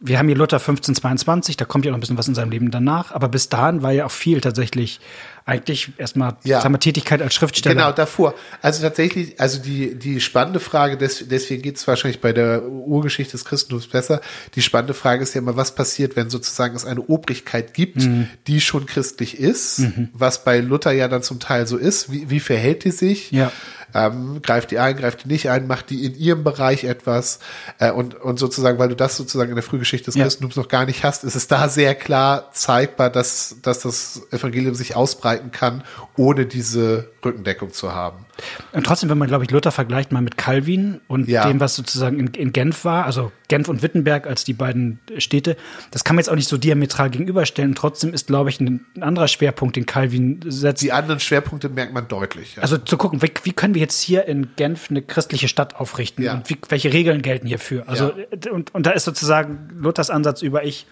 wir 0.00 0.18
haben 0.18 0.26
hier 0.28 0.36
Luther 0.36 0.56
1522, 0.58 1.56
da 1.56 1.64
kommt 1.64 1.84
ja 1.84 1.90
noch 1.92 1.98
ein 1.98 2.00
bisschen 2.00 2.18
was 2.18 2.26
in 2.28 2.34
seinem 2.34 2.50
Leben 2.50 2.70
danach, 2.70 3.12
aber 3.12 3.28
bis 3.28 3.48
dahin 3.48 3.82
war 3.82 3.92
ja 3.92 4.06
auch 4.06 4.10
viel 4.10 4.40
tatsächlich 4.40 5.00
eigentlich 5.44 5.90
erstmal 5.98 6.36
Ja. 6.44 6.60
wir, 6.60 6.78
Tätigkeit 6.78 7.20
als 7.20 7.34
Schriftsteller. 7.34 7.74
Genau, 7.74 7.92
davor. 7.92 8.34
Also 8.60 8.82
tatsächlich, 8.82 9.40
also 9.40 9.60
die, 9.60 9.96
die 9.96 10.20
spannende 10.20 10.60
Frage, 10.60 10.96
des, 10.96 11.26
deswegen 11.28 11.62
geht 11.62 11.76
es 11.76 11.86
wahrscheinlich 11.88 12.20
bei 12.20 12.32
der 12.32 12.62
Urgeschichte 12.64 13.32
des 13.32 13.44
Christentums 13.44 13.88
besser. 13.88 14.20
Die 14.54 14.62
spannende 14.62 14.94
Frage 14.94 15.22
ist 15.24 15.34
ja 15.34 15.40
immer, 15.40 15.56
was 15.56 15.74
passiert, 15.74 16.14
wenn 16.14 16.30
sozusagen 16.30 16.76
es 16.76 16.84
eine 16.84 17.00
Obrigkeit 17.02 17.74
gibt, 17.74 17.96
Mhm. 18.02 18.28
die 18.46 18.60
schon 18.60 18.86
christlich 18.86 19.38
ist, 19.38 19.82
was 20.12 20.44
bei 20.44 20.60
Luther 20.60 20.92
ja 20.92 21.08
dann 21.08 21.22
zum 21.24 21.40
Teil 21.40 21.66
so 21.66 21.76
ist. 21.76 22.12
Wie, 22.12 22.30
wie 22.30 22.40
verhält 22.40 22.84
die 22.84 22.92
sich? 22.92 23.30
Ja. 23.32 23.50
Ähm, 23.94 24.40
greift 24.42 24.70
die 24.70 24.78
ein, 24.78 24.96
greift 24.96 25.24
die 25.24 25.28
nicht 25.28 25.50
ein, 25.50 25.66
macht 25.66 25.90
die 25.90 26.04
in 26.06 26.14
ihrem 26.14 26.44
Bereich 26.44 26.84
etwas 26.84 27.38
äh, 27.78 27.90
und, 27.90 28.14
und 28.14 28.38
sozusagen, 28.38 28.78
weil 28.78 28.88
du 28.88 28.96
das 28.96 29.16
sozusagen 29.16 29.50
in 29.50 29.56
der 29.56 29.62
Frühgeschichte 29.62 30.06
des 30.06 30.14
Ja. 30.14 30.24
Christentums 30.24 30.56
noch 30.56 30.68
gar 30.68 30.86
nicht 30.86 31.04
hast, 31.04 31.24
ist 31.24 31.34
es 31.34 31.46
da 31.46 31.68
sehr 31.68 31.94
klar 31.94 32.50
zeigbar, 32.52 33.10
dass, 33.10 33.56
dass 33.62 33.80
das 33.80 34.22
Evangelium 34.30 34.74
sich 34.74 34.96
ausbreiten 34.96 35.50
kann, 35.50 35.84
ohne 36.16 36.46
diese 36.46 37.10
Rückendeckung 37.24 37.72
zu 37.72 37.94
haben. 37.94 38.24
Und 38.72 38.84
trotzdem, 38.86 39.10
wenn 39.10 39.18
man, 39.18 39.28
glaube 39.28 39.44
ich, 39.44 39.50
Luther 39.50 39.70
vergleicht 39.70 40.10
mal 40.12 40.22
mit 40.22 40.36
Calvin 40.36 41.00
und 41.06 41.28
Ja. 41.28 41.46
dem, 41.46 41.60
was 41.60 41.76
sozusagen 41.76 42.18
in, 42.18 42.28
in 42.28 42.52
Genf 42.52 42.84
war, 42.84 43.04
also 43.04 43.30
Genf 43.48 43.68
und 43.68 43.82
Wittenberg 43.82 44.26
als 44.26 44.44
die 44.44 44.54
beiden 44.54 44.98
Städte, 45.18 45.56
das 45.90 46.04
kann 46.04 46.16
man 46.16 46.20
jetzt 46.22 46.30
auch 46.30 46.34
nicht 46.34 46.48
so 46.48 46.56
diametral 46.56 47.10
gegenüberstellen. 47.10 47.72
Und 47.72 47.76
trotzdem 47.76 48.14
ist, 48.14 48.26
glaube 48.26 48.48
ich, 48.50 48.58
ein, 48.60 48.86
ein 48.96 49.02
anderer 49.02 49.28
Schwerpunkt, 49.28 49.76
den 49.76 49.84
Calvin 49.86 50.40
setzt. 50.46 50.82
Die 50.82 50.92
anderen 50.92 51.20
Schwerpunkte 51.20 51.68
merkt 51.68 51.92
man 51.92 52.08
deutlich. 52.08 52.56
Ja. 52.56 52.62
Also 52.62 52.78
zu 52.78 52.96
gucken, 52.96 53.20
wie, 53.22 53.30
wie 53.42 53.52
können 53.52 53.74
wir 53.74 53.82
jetzt 53.82 54.00
hier 54.00 54.24
in 54.26 54.48
Genf 54.56 54.88
eine 54.90 55.02
christliche 55.02 55.48
Stadt 55.48 55.76
aufrichten 55.76 56.24
Ja. 56.24 56.34
und 56.34 56.48
wie, 56.48 56.56
welche 56.68 56.92
Regeln 56.92 57.20
gelten 57.22 57.46
hierfür? 57.46 57.84
Also 57.86 58.12
und, 58.50 58.74
und 58.74 58.86
da 58.86 58.92
ist 58.92 59.04
sozusagen 59.04 59.68
Luthers 59.78 60.08
Ansatz 60.10 60.40
über 60.42 60.64
ich 60.64 60.86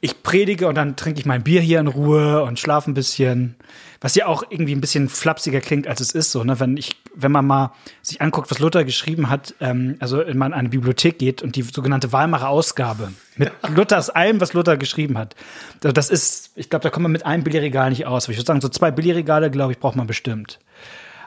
ich 0.00 0.22
predige 0.22 0.68
und 0.68 0.74
dann 0.74 0.96
trinke 0.96 1.20
ich 1.20 1.26
mein 1.26 1.42
Bier 1.42 1.60
hier 1.60 1.80
in 1.80 1.86
Ruhe 1.86 2.42
und 2.42 2.58
schlafe 2.58 2.90
ein 2.90 2.94
bisschen, 2.94 3.56
was 4.00 4.14
ja 4.14 4.26
auch 4.26 4.44
irgendwie 4.48 4.74
ein 4.74 4.80
bisschen 4.80 5.08
flapsiger 5.08 5.60
klingt 5.60 5.86
als 5.86 6.00
es 6.00 6.12
ist 6.12 6.32
so, 6.32 6.44
ne? 6.44 6.60
Wenn 6.60 6.76
ich 6.76 6.96
wenn 7.16 7.32
man 7.32 7.46
mal 7.46 7.72
sich 8.02 8.20
anguckt, 8.20 8.50
was 8.50 8.58
Luther 8.58 8.84
geschrieben 8.84 9.30
hat, 9.30 9.54
ähm, 9.60 9.96
also 10.00 10.18
wenn 10.18 10.36
man 10.36 10.52
in 10.52 10.58
eine 10.58 10.68
Bibliothek 10.68 11.18
geht 11.18 11.42
und 11.42 11.56
die 11.56 11.62
sogenannte 11.62 12.12
Weimarer 12.12 12.50
Ausgabe 12.50 13.12
mit 13.36 13.50
Luthers 13.74 14.10
allem, 14.10 14.40
was 14.40 14.52
Luther 14.52 14.76
geschrieben 14.76 15.18
hat, 15.18 15.34
also 15.82 15.92
das 15.92 16.10
ist, 16.10 16.50
ich 16.54 16.70
glaube, 16.70 16.82
da 16.82 16.90
kommt 16.90 17.04
man 17.04 17.12
mit 17.12 17.24
einem 17.24 17.42
Billigregal 17.42 17.90
nicht 17.90 18.06
aus. 18.06 18.28
Ich 18.28 18.36
würde 18.36 18.46
sagen, 18.46 18.60
so 18.60 18.68
zwei 18.68 18.90
Billigregale, 18.90 19.50
glaube 19.50 19.72
ich, 19.72 19.78
braucht 19.78 19.96
man 19.96 20.06
bestimmt. 20.06 20.58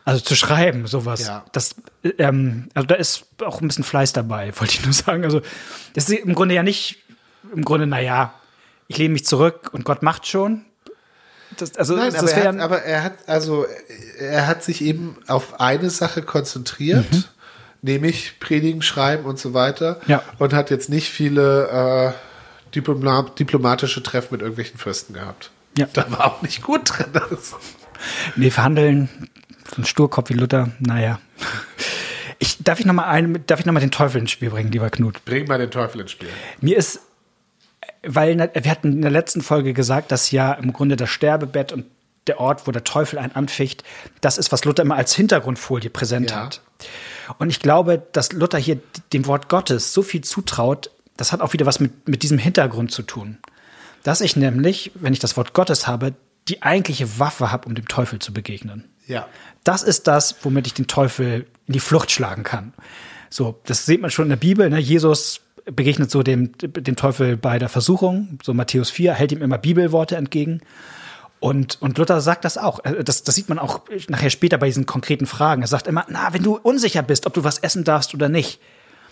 Also 0.05 0.21
zu 0.21 0.35
schreiben, 0.35 0.87
sowas. 0.87 1.27
Ja. 1.27 1.45
Das, 1.51 1.75
ähm, 2.17 2.69
also 2.73 2.87
da 2.87 2.95
ist 2.95 3.25
auch 3.43 3.61
ein 3.61 3.67
bisschen 3.67 3.83
Fleiß 3.83 4.13
dabei, 4.13 4.53
wollte 4.59 4.73
ich 4.73 4.83
nur 4.83 4.93
sagen. 4.93 5.23
Also 5.23 5.41
das 5.95 6.09
ist 6.09 6.19
im 6.19 6.35
Grunde 6.35 6.55
ja 6.55 6.63
nicht, 6.63 6.97
im 7.53 7.65
Grunde, 7.65 7.87
naja, 7.87 8.33
ich 8.89 8.97
lehne 8.97 9.13
mich 9.13 9.25
zurück 9.25 9.69
und 9.71 9.85
Gott 9.85 10.03
macht 10.03 10.27
schon. 10.27 10.65
Das, 11.57 11.75
also 11.77 11.95
Nein, 11.95 12.11
das 12.11 12.21
aber 12.21 12.31
er, 12.31 12.37
wäre 12.37 12.47
hat, 12.47 12.59
aber 12.59 12.81
er 12.83 13.03
hat 13.03 13.13
also 13.27 13.65
er 14.19 14.47
hat 14.47 14.63
sich 14.63 14.81
eben 14.81 15.15
auf 15.27 15.61
eine 15.61 15.89
Sache 15.89 16.21
konzentriert, 16.21 17.29
nämlich 17.81 18.39
Predigen, 18.39 18.81
Schreiben 18.81 19.25
und 19.25 19.39
so 19.39 19.53
weiter. 19.53 20.01
Ja. 20.07 20.23
Und 20.39 20.53
hat 20.53 20.69
jetzt 20.71 20.89
nicht 20.89 21.09
viele 21.09 22.13
äh, 22.67 22.75
Diploma 22.75 23.23
diplomatische 23.37 24.03
Treffen 24.03 24.29
mit 24.31 24.41
irgendwelchen 24.41 24.77
Fürsten 24.77 25.13
gehabt. 25.13 25.51
Ja. 25.77 25.87
Da 25.93 26.11
war 26.11 26.25
auch 26.25 26.41
nicht 26.41 26.61
gut 26.63 26.81
drin. 26.85 27.07
Das. 27.13 27.55
Nee, 28.35 28.49
verhandeln, 28.49 29.09
so 29.75 29.81
ein 29.81 29.85
Sturkopf 29.85 30.29
wie 30.29 30.33
Luther, 30.33 30.71
naja. 30.79 31.19
Ich, 32.39 32.63
darf 32.63 32.79
ich 32.79 32.85
noch 32.85 32.93
mal 32.93 33.05
einen, 33.05 33.45
darf 33.45 33.59
ich 33.59 33.65
noch 33.65 33.73
mal 33.73 33.81
den 33.81 33.91
Teufel 33.91 34.21
ins 34.21 34.31
Spiel 34.31 34.49
bringen, 34.49 34.71
lieber 34.71 34.89
Knut? 34.89 35.23
Bring 35.25 35.47
mal 35.47 35.59
den 35.59 35.71
Teufel 35.71 36.01
ins 36.01 36.11
Spiel. 36.11 36.29
Mir 36.61 36.77
ist, 36.77 37.01
weil 38.03 38.37
wir 38.37 38.71
hatten 38.71 38.93
in 38.93 39.01
der 39.01 39.11
letzten 39.11 39.41
Folge 39.41 39.73
gesagt, 39.73 40.11
dass 40.11 40.31
ja 40.31 40.53
im 40.53 40.73
Grunde 40.73 40.95
das 40.95 41.09
Sterbebett 41.09 41.71
und 41.71 41.85
der 42.27 42.39
Ort, 42.39 42.67
wo 42.67 42.71
der 42.71 42.83
Teufel 42.83 43.17
einen 43.17 43.33
anficht, 43.33 43.83
das 44.21 44.37
ist, 44.37 44.51
was 44.51 44.63
Luther 44.65 44.83
immer 44.83 44.95
als 44.95 45.15
Hintergrundfolie 45.15 45.89
präsent 45.89 46.31
Ja. 46.31 46.45
hat. 46.45 46.61
Und 47.37 47.49
ich 47.49 47.59
glaube, 47.59 48.01
dass 48.11 48.31
Luther 48.31 48.57
hier 48.57 48.79
dem 49.13 49.25
Wort 49.25 49.49
Gottes 49.49 49.93
so 49.93 50.01
viel 50.01 50.21
zutraut, 50.21 50.91
das 51.17 51.31
hat 51.31 51.41
auch 51.41 51.53
wieder 51.53 51.65
was 51.65 51.79
mit, 51.79 52.07
mit 52.07 52.23
diesem 52.23 52.37
Hintergrund 52.37 52.91
zu 52.91 53.01
tun. 53.01 53.37
Dass 54.03 54.21
ich 54.21 54.35
nämlich, 54.35 54.91
wenn 54.95 55.13
ich 55.13 55.19
das 55.19 55.35
Wort 55.37 55.53
Gottes 55.53 55.87
habe, 55.87 56.13
die 56.47 56.61
eigentliche 56.61 57.19
Waffe 57.19 57.51
habe, 57.51 57.67
um 57.67 57.75
dem 57.75 57.87
Teufel 57.87 58.19
zu 58.19 58.33
begegnen. 58.33 58.85
Ja. 59.05 59.27
Das 59.63 59.83
ist 59.83 60.07
das, 60.07 60.35
womit 60.43 60.67
ich 60.67 60.73
den 60.73 60.87
Teufel 60.87 61.45
in 61.67 61.73
die 61.73 61.79
Flucht 61.79 62.11
schlagen 62.11 62.43
kann. 62.43 62.73
So, 63.29 63.59
das 63.65 63.85
sieht 63.85 64.01
man 64.01 64.09
schon 64.09 64.25
in 64.25 64.29
der 64.29 64.37
Bibel. 64.37 64.69
Ne? 64.69 64.79
Jesus 64.79 65.41
begegnet 65.71 66.11
so 66.11 66.23
dem, 66.23 66.51
dem 66.57 66.95
Teufel 66.95 67.37
bei 67.37 67.59
der 67.59 67.69
Versuchung, 67.69 68.39
so 68.43 68.53
Matthäus 68.53 68.89
4, 68.89 69.13
hält 69.13 69.31
ihm 69.31 69.41
immer 69.41 69.57
Bibelworte 69.57 70.15
entgegen. 70.15 70.61
Und, 71.39 71.81
und 71.81 71.97
Luther 71.97 72.19
sagt 72.21 72.43
das 72.43 72.57
auch. 72.57 72.83
Äh, 72.83 73.03
das, 73.03 73.23
das 73.23 73.35
sieht 73.35 73.49
man 73.49 73.59
auch 73.59 73.81
nachher 74.07 74.29
später 74.29 74.57
bei 74.57 74.67
diesen 74.67 74.85
konkreten 74.85 75.25
Fragen. 75.25 75.61
Er 75.61 75.67
sagt 75.67 75.87
immer, 75.87 76.05
na, 76.09 76.33
wenn 76.33 76.43
du 76.43 76.57
unsicher 76.57 77.01
bist, 77.01 77.25
ob 77.25 77.33
du 77.33 77.43
was 77.43 77.59
essen 77.59 77.83
darfst 77.83 78.13
oder 78.13 78.29
nicht, 78.29 78.59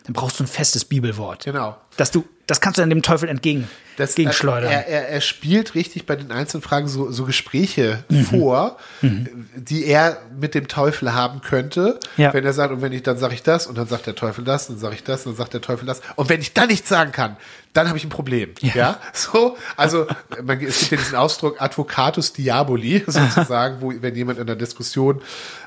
dann 0.08 0.14
brauchst 0.14 0.40
du 0.40 0.44
ein 0.46 0.48
festes 0.48 0.86
Bibelwort. 0.86 1.44
Genau. 1.46 1.78
Dass 1.98 2.12
du, 2.12 2.26
das 2.48 2.62
kannst 2.62 2.78
du 2.78 2.82
dann 2.82 2.90
dem 2.90 3.02
Teufel 3.02 3.28
entgegen, 3.28 3.68
Das, 3.98 4.12
entgegenschleudern. 4.12 4.72
Er, 4.72 4.88
er, 4.88 5.10
er 5.10 5.20
spielt 5.22 5.76
richtig 5.76 6.06
bei 6.06 6.16
den 6.16 6.32
einzelnen 6.32 6.62
Fragen 6.62 6.88
so, 6.88 7.12
so 7.12 7.26
Gespräche 7.26 8.06
Mhm. 8.08 8.26
vor, 8.26 8.78
die 9.02 9.86
er 9.86 10.18
mit 10.40 10.56
dem 10.56 10.70
Teufel 10.70 11.14
haben 11.14 11.42
könnte. 11.42 12.00
Ja. 12.16 12.34
Wenn 12.34 12.46
er 12.46 12.54
sagt, 12.54 12.72
und 12.72 12.82
wenn 12.82 12.94
ich, 12.94 13.04
dann 13.04 13.18
sage 13.18 13.34
ich 13.34 13.44
das, 13.44 13.68
und 13.68 13.78
dann 13.78 13.88
sagt 13.88 14.06
der 14.08 14.16
Teufel 14.16 14.46
das, 14.46 14.70
und 14.70 14.76
dann 14.76 14.82
sage 14.82 14.96
ich 14.96 15.04
das, 15.04 15.26
und 15.26 15.34
dann 15.34 15.38
sagt 15.38 15.54
der 15.54 15.62
Teufel 15.62 15.86
das. 15.86 16.00
Und 16.16 16.30
wenn 16.30 16.40
ich 16.40 16.54
dann 16.54 16.68
nichts 16.70 16.88
sagen 16.88 17.12
kann, 17.12 17.36
dann 17.74 17.90
habe 17.90 17.98
ich 17.98 18.06
ein 18.06 18.10
Problem. 18.10 18.52
Ja. 18.62 19.00
So, 19.14 19.58
also 19.76 20.08
man, 20.42 20.62
es 20.62 20.80
gibt 20.80 20.92
ja 20.92 20.98
diesen 21.00 21.16
Ausdruck 21.16 21.62
Advocatus 21.62 22.32
Diaboli, 22.32 23.04
sozusagen, 23.08 23.82
wo 23.82 23.92
wenn 24.00 24.16
jemand 24.16 24.40
in 24.40 24.48
der 24.48 24.56
Diskussion 24.56 25.22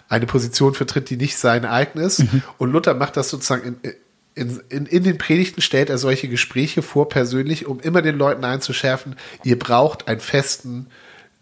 eine 0.08 0.24
Position 0.26 0.72
vertritt, 0.74 1.10
die 1.10 1.16
nicht 1.16 1.36
seine 1.36 1.70
eigen 1.70 1.98
ist. 2.00 2.20
Mhm. 2.20 2.42
Und 2.56 2.72
Luther 2.72 2.94
macht 2.94 3.18
das 3.18 3.28
sozusagen 3.28 3.76
in, 3.82 3.94
in, 4.34 4.60
in, 4.68 4.86
in 4.86 5.02
den 5.04 5.18
Predigten 5.18 5.60
stellt 5.60 5.90
er 5.90 5.98
solche 5.98 6.28
Gespräche 6.28 6.82
vor 6.82 7.08
persönlich, 7.08 7.66
um 7.66 7.80
immer 7.80 8.02
den 8.02 8.16
Leuten 8.16 8.44
einzuschärfen, 8.44 9.16
ihr 9.44 9.58
braucht 9.58 10.08
einen 10.08 10.20
festen 10.20 10.86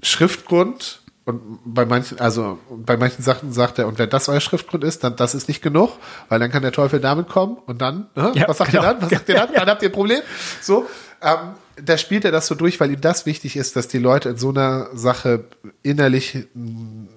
Schriftgrund. 0.03 1.03
Und 1.25 1.61
bei 1.67 1.85
manchen, 1.85 2.19
also 2.21 2.59
bei 2.71 2.97
manchen 2.97 3.23
Sachen 3.23 3.53
sagt 3.53 3.79
er, 3.79 3.87
und 3.87 3.99
wenn 3.99 4.09
das 4.09 4.31
euer 4.31 4.41
Schriftgrund 4.41 4.83
ist, 4.83 5.05
dann 5.05 5.17
das 5.17 5.35
ist 5.35 5.47
nicht 5.47 5.61
genug, 5.63 5.99
weil 6.31 6.39
dann 6.39 6.51
kann 6.51 6.63
der 6.63 6.73
Teufel 6.73 7.01
damit 7.01 7.29
kommen 7.29 7.59
und 7.67 7.83
dann, 7.83 8.09
äh, 8.17 8.39
Ja, 8.39 8.49
was 8.49 8.59
sagt 8.59 8.71
genau. 8.71 8.83
ihr 8.85 8.87
dann? 8.95 9.03
Was 9.03 9.11
sagt 9.11 9.29
ihr 9.29 9.35
dann? 9.35 9.53
Dann 9.55 9.69
habt 9.69 9.83
ihr 9.83 9.91
ein 9.91 9.93
Problem. 9.93 10.21
So, 10.63 10.87
ähm, 11.21 11.55
da 11.77 11.99
spielt 11.99 12.25
er 12.25 12.33
das 12.33 12.47
so 12.47 12.55
durch, 12.55 12.81
weil 12.81 12.91
ihm 12.91 13.01
das 13.01 13.27
wichtig 13.27 13.57
ist, 13.57 13.77
dass 13.77 13.89
die 13.89 13.99
Leute 13.99 14.31
in 14.31 14.37
so 14.39 14.49
einer 14.49 14.89
Sache 14.97 15.45
innerlich 15.83 16.47
mh, 16.55 17.09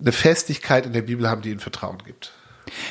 eine 0.00 0.12
Festigkeit 0.12 0.86
in 0.86 0.92
der 0.94 1.02
Bibel 1.02 1.28
haben, 1.28 1.42
die 1.42 1.50
ihnen 1.50 1.60
Vertrauen 1.60 1.98
gibt. 2.04 2.32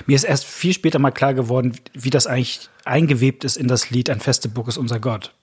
Mir 0.05 0.15
ist 0.15 0.23
erst 0.23 0.45
viel 0.45 0.73
später 0.73 0.99
mal 0.99 1.11
klar 1.11 1.33
geworden, 1.33 1.77
wie 1.93 2.09
das 2.09 2.27
eigentlich 2.27 2.69
eingewebt 2.85 3.43
ist 3.43 3.57
in 3.57 3.67
das 3.67 3.89
Lied 3.89 4.09
Ein 4.09 4.19
feste 4.19 4.49
Burg 4.49 4.67
ist 4.67 4.77
unser 4.77 4.99
Gott. 4.99 5.33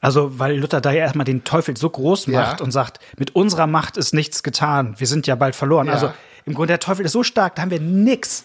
Also, 0.00 0.38
weil 0.38 0.56
Luther 0.58 0.80
da 0.80 0.90
ja 0.90 1.00
erstmal 1.00 1.24
den 1.24 1.44
Teufel 1.44 1.76
so 1.76 1.88
groß 1.88 2.26
Ja. 2.26 2.40
macht 2.40 2.60
und 2.60 2.72
sagt, 2.72 2.98
mit 3.18 3.34
unserer 3.36 3.66
Macht 3.66 3.96
ist 3.96 4.12
nichts 4.14 4.42
getan, 4.42 4.94
wir 4.98 5.06
sind 5.06 5.26
ja 5.26 5.34
bald 5.36 5.54
verloren. 5.54 5.86
Ja. 5.86 5.92
Also, 5.92 6.12
im 6.44 6.54
Grunde, 6.54 6.68
der 6.68 6.80
Teufel 6.80 7.04
ist 7.04 7.12
so 7.12 7.22
stark, 7.22 7.54
da 7.54 7.62
haben 7.62 7.70
wir 7.70 7.80
nix. 7.80 8.44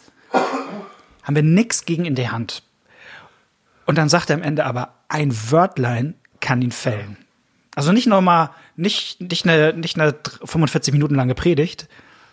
Haben 1.23 1.35
wir 1.35 1.43
nix 1.43 1.85
gegen 1.85 2.05
in 2.05 2.15
der 2.15 2.31
Hand. 2.31 2.61
Und 3.85 3.97
dann 3.97 4.09
sagt 4.09 4.29
er 4.29 4.35
am 4.35 4.43
Ende 4.43 4.65
aber, 4.65 4.93
ein 5.07 5.35
Wörtlein 5.49 6.13
kann 6.41 6.61
ihn 6.61 6.71
fällen. 6.71 7.17
Also 7.75 7.91
nicht 7.91 8.07
nochmal, 8.07 8.49
nicht, 8.75 9.21
nicht 9.21 9.47
eine, 9.47 9.73
nicht 9.73 9.99
eine 9.99 10.15
45 10.43 10.93
Minuten 10.93 11.15
lange 11.15 11.35
Predigt, 11.35 11.87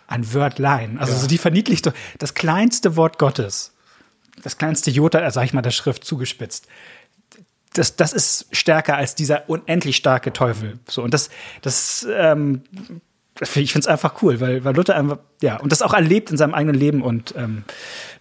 ein 0.07 0.33
Wörtlein. 0.33 0.97
Also 0.99 1.15
so 1.15 1.27
die 1.27 1.37
verniedlichte, 1.37 1.93
das 2.19 2.33
kleinste 2.33 2.95
Wort 2.95 3.17
Gottes. 3.17 3.73
Das 4.43 4.57
kleinste 4.57 4.91
Jota, 4.91 5.29
sag 5.31 5.45
ich 5.45 5.53
mal, 5.53 5.61
der 5.61 5.71
Schrift 5.71 6.03
zugespitzt. 6.03 6.67
Das, 7.73 7.95
das 7.95 8.13
ist 8.13 8.47
stärker 8.51 8.95
als 8.95 9.15
dieser 9.15 9.49
unendlich 9.49 9.97
starke 9.97 10.31
Teufel. 10.31 10.79
So, 10.87 11.03
und 11.03 11.13
das, 11.13 11.29
das, 11.61 12.07
ähm, 12.09 12.63
ich 13.41 13.73
finde 13.73 13.79
es 13.79 13.87
einfach 13.87 14.21
cool, 14.21 14.39
weil, 14.39 14.63
weil 14.63 14.73
Luther 14.75 14.95
einfach, 14.95 15.17
ja, 15.41 15.57
und 15.57 15.71
das 15.71 15.81
auch 15.81 15.93
erlebt 15.93 16.31
in 16.31 16.37
seinem 16.37 16.53
eigenen 16.53 16.75
Leben 16.75 17.01
und 17.01 17.35
ähm, 17.35 17.65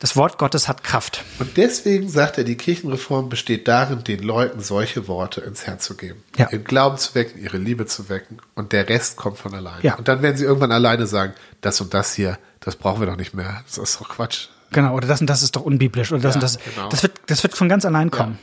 das 0.01 0.17
Wort 0.17 0.39
Gottes 0.39 0.67
hat 0.67 0.83
Kraft. 0.83 1.23
Und 1.39 1.57
deswegen 1.57 2.09
sagt 2.09 2.37
er, 2.37 2.45
die 2.45 2.57
Kirchenreform 2.57 3.29
besteht 3.29 3.69
darin, 3.69 4.03
den 4.03 4.23
Leuten 4.25 4.61
solche 4.61 5.07
Worte 5.07 5.41
ins 5.41 5.67
Herz 5.67 5.85
zu 5.85 5.97
geben. 5.97 6.25
Ja. 6.37 6.49
Ihren 6.51 6.65
Glauben 6.65 6.99
zu 6.99 7.15
wecken, 7.15 7.41
ihre 7.41 7.59
Liebe 7.59 7.87
zu 7.87 8.09
wecken 8.09 8.39
und 8.57 8.73
der 8.73 8.89
Rest 8.89 9.17
kommt 9.17 9.39
von 9.39 9.55
alleine. 9.55 9.83
Ja. 9.85 9.95
Und 9.95 10.09
dann 10.09 10.21
werden 10.21 10.37
sie 10.37 10.45
irgendwann 10.45 10.73
alleine 10.73 11.07
sagen, 11.07 11.33
das 11.61 11.81
und 11.81 11.95
das 11.95 12.15
hier, 12.15 12.39
das 12.59 12.75
brauchen 12.75 13.01
wir 13.01 13.07
doch 13.07 13.17
nicht 13.17 13.35
mehr. 13.35 13.63
Das 13.67 13.79
ist 13.79 14.01
doch 14.01 14.09
Quatsch. 14.09 14.49
Genau, 14.73 14.95
oder 14.97 15.07
das 15.07 15.21
und 15.21 15.29
das 15.31 15.43
ist 15.45 15.55
doch 15.55 15.63
unbiblisch 15.63 16.11
oder 16.11 16.23
das 16.23 16.35
Ja, 16.35 16.41
und 16.41 16.43
das. 16.43 16.59
genau. 16.59 16.89
Das 16.89 17.03
wird, 17.05 17.21
das 17.27 17.43
wird 17.45 17.57
von 17.57 17.69
ganz 17.69 17.85
allein 17.85 18.11
kommen. 18.11 18.39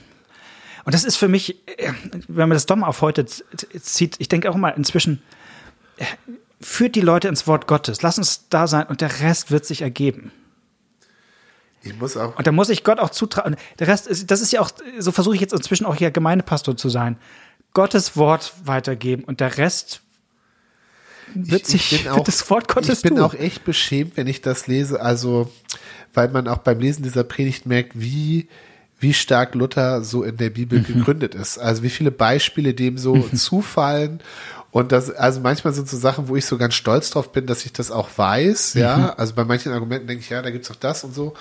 Und 0.85 0.95
das 0.95 1.03
ist 1.03 1.17
für 1.17 1.27
mich, 1.27 1.57
äh, 1.77 1.91
wenn 2.29 2.47
man 2.47 2.51
das 2.51 2.67
mal 2.69 2.87
auf 2.87 3.01
heute 3.01 3.25
zieht, 3.25 4.15
ich 4.19 4.29
denke 4.29 4.49
auch 4.49 4.55
mal 4.55 4.69
inzwischen, 4.69 5.21
äh, 5.97 6.05
führt 6.61 6.95
die 6.95 7.01
Leute 7.01 7.27
ins 7.27 7.47
Wort 7.47 7.67
Gottes, 7.67 8.01
lass 8.01 8.17
uns 8.17 8.47
da 8.49 8.67
sein 8.67 8.87
und 8.87 9.01
der 9.01 9.21
Rest 9.21 9.51
wird 9.51 9.65
sich 9.65 9.81
ergeben. 9.81 10.31
Ich 11.83 11.97
muss 11.99 12.15
auch, 12.15 12.37
Und 12.37 12.45
da 12.45 12.51
muss 12.51 12.69
ich 12.69 12.83
Gott 12.83 12.99
auch 12.99 13.09
zutrauen. 13.09 13.55
Der 13.79 13.87
Rest, 13.87 14.05
ist, 14.07 14.29
das 14.29 14.41
ist 14.41 14.51
ja 14.53 14.61
auch, 14.61 14.69
so 14.99 15.11
versuche 15.11 15.33
ich 15.35 15.41
jetzt 15.41 15.53
inzwischen 15.53 15.85
auch 15.85 15.95
hier 15.95 16.11
Gemeindepastor 16.11 16.77
zu 16.77 16.89
sein. 16.89 17.17
Gottes 17.73 18.15
Wort 18.17 18.53
weitergeben 18.65 19.23
und 19.23 19.39
der 19.39 19.57
Rest 19.57 20.01
wird 21.33 21.65
sich, 21.65 22.05
wird 22.05 22.27
das 22.27 22.47
Wort 22.49 22.67
Gottes 22.67 22.97
ich 22.97 23.01
bin 23.03 23.15
tun. 23.15 23.23
auch 23.23 23.33
echt 23.33 23.63
beschämt, 23.63 24.15
wenn 24.17 24.27
ich 24.27 24.41
das 24.41 24.67
lese. 24.67 25.01
Also, 25.01 25.51
weil 26.13 26.29
man 26.29 26.47
auch 26.47 26.59
beim 26.59 26.79
Lesen 26.79 27.03
dieser 27.03 27.23
Predigt 27.23 27.65
merkt, 27.65 27.93
wie, 27.99 28.47
wie 28.99 29.13
stark 29.13 29.55
Luther 29.55 30.03
so 30.03 30.23
in 30.23 30.37
der 30.37 30.49
Bibel 30.51 30.79
Mhm. 30.79 30.85
gegründet 30.99 31.33
ist. 31.33 31.57
Also, 31.57 31.81
wie 31.83 31.89
viele 31.89 32.11
Beispiele 32.11 32.73
dem 32.75 32.97
so 32.99 33.17
zufallen. 33.33 34.19
Und 34.71 34.91
das, 34.93 35.09
also 35.11 35.41
manchmal 35.41 35.73
sind 35.73 35.89
so 35.89 35.97
Sachen, 35.97 36.29
wo 36.29 36.35
ich 36.37 36.45
so 36.45 36.57
ganz 36.57 36.75
stolz 36.75 37.09
drauf 37.09 37.31
bin, 37.33 37.45
dass 37.45 37.65
ich 37.65 37.73
das 37.73 37.91
auch 37.91 38.07
weiß, 38.15 38.75
Mhm. 38.75 38.81
ja. 38.81 39.13
Also 39.17 39.33
bei 39.33 39.43
manchen 39.43 39.71
Argumenten 39.73 40.07
denke 40.07 40.23
ich, 40.23 40.29
ja, 40.29 40.41
da 40.41 40.49
gibt's 40.49 40.71
auch 40.71 40.75
das 40.75 41.03
und 41.03 41.13
so. 41.13 41.33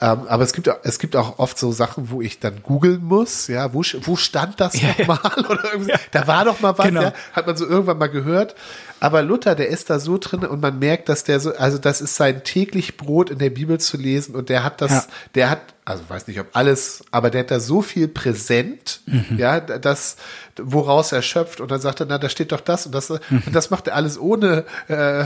Ähm, 0.00 0.22
aber 0.26 0.42
es 0.42 0.52
gibt, 0.52 0.68
auch- 0.68 0.78
es 0.82 0.98
gibt 0.98 1.14
auch 1.14 1.38
oft 1.38 1.56
so 1.56 1.70
Sachen, 1.70 2.10
wo 2.10 2.20
ich 2.20 2.40
dann 2.40 2.64
googeln 2.64 3.04
muss, 3.04 3.46
ja, 3.46 3.72
wo, 3.72 3.82
wo 4.02 4.16
stand 4.16 4.58
das 4.58 4.74
Ja, 4.80 4.88
ja. 4.98 5.06
nochmal? 5.06 5.44
Oder 5.48 5.72
irgendwie, 5.72 5.92
da 6.10 6.26
war 6.26 6.44
doch 6.44 6.58
mal 6.60 6.76
was, 6.76 6.86
Genau. 6.86 7.02
ja 7.02 7.12
hat 7.32 7.46
man 7.46 7.56
so 7.56 7.64
irgendwann 7.64 7.98
mal 7.98 8.08
gehört. 8.08 8.56
Aber 8.98 9.22
Luther, 9.22 9.54
der 9.54 9.68
ist 9.68 9.90
da 9.90 10.00
so 10.00 10.18
drin 10.18 10.44
und 10.44 10.60
man 10.60 10.78
merkt, 10.80 11.08
dass 11.08 11.22
der 11.22 11.38
so, 11.38 11.54
also 11.54 11.78
das 11.78 12.00
ist 12.00 12.16
sein 12.16 12.42
täglich 12.42 12.96
Brot 12.96 13.30
in 13.30 13.38
der 13.38 13.50
Bibel 13.50 13.78
zu 13.78 13.96
lesen 13.96 14.34
und 14.34 14.48
der 14.48 14.64
hat 14.64 14.80
das, 14.80 14.90
Ja. 14.90 15.04
der 15.36 15.50
hat, 15.50 15.60
also 15.84 16.02
weiß 16.08 16.26
nicht 16.26 16.40
ob 16.40 16.48
alles, 16.54 17.04
aber 17.12 17.30
der 17.30 17.42
hat 17.42 17.50
da 17.52 17.60
so 17.60 17.80
viel 17.80 18.08
präsent, 18.08 19.00
Mhm. 19.06 19.38
ja, 19.38 19.60
das, 19.60 20.16
woraus 20.60 21.12
er 21.12 21.22
schöpft 21.22 21.60
und 21.60 21.70
dann 21.70 21.80
sagt 21.80 22.00
er, 22.00 22.06
na, 22.06 22.18
da 22.18 22.28
steht 22.28 22.52
doch 22.52 22.60
das 22.60 22.86
und 22.86 22.94
das, 22.94 23.10
und 23.10 23.20
das 23.52 23.70
macht 23.70 23.88
er 23.88 23.96
alles 23.96 24.18
ohne, 24.18 24.64
äh, 24.88 25.24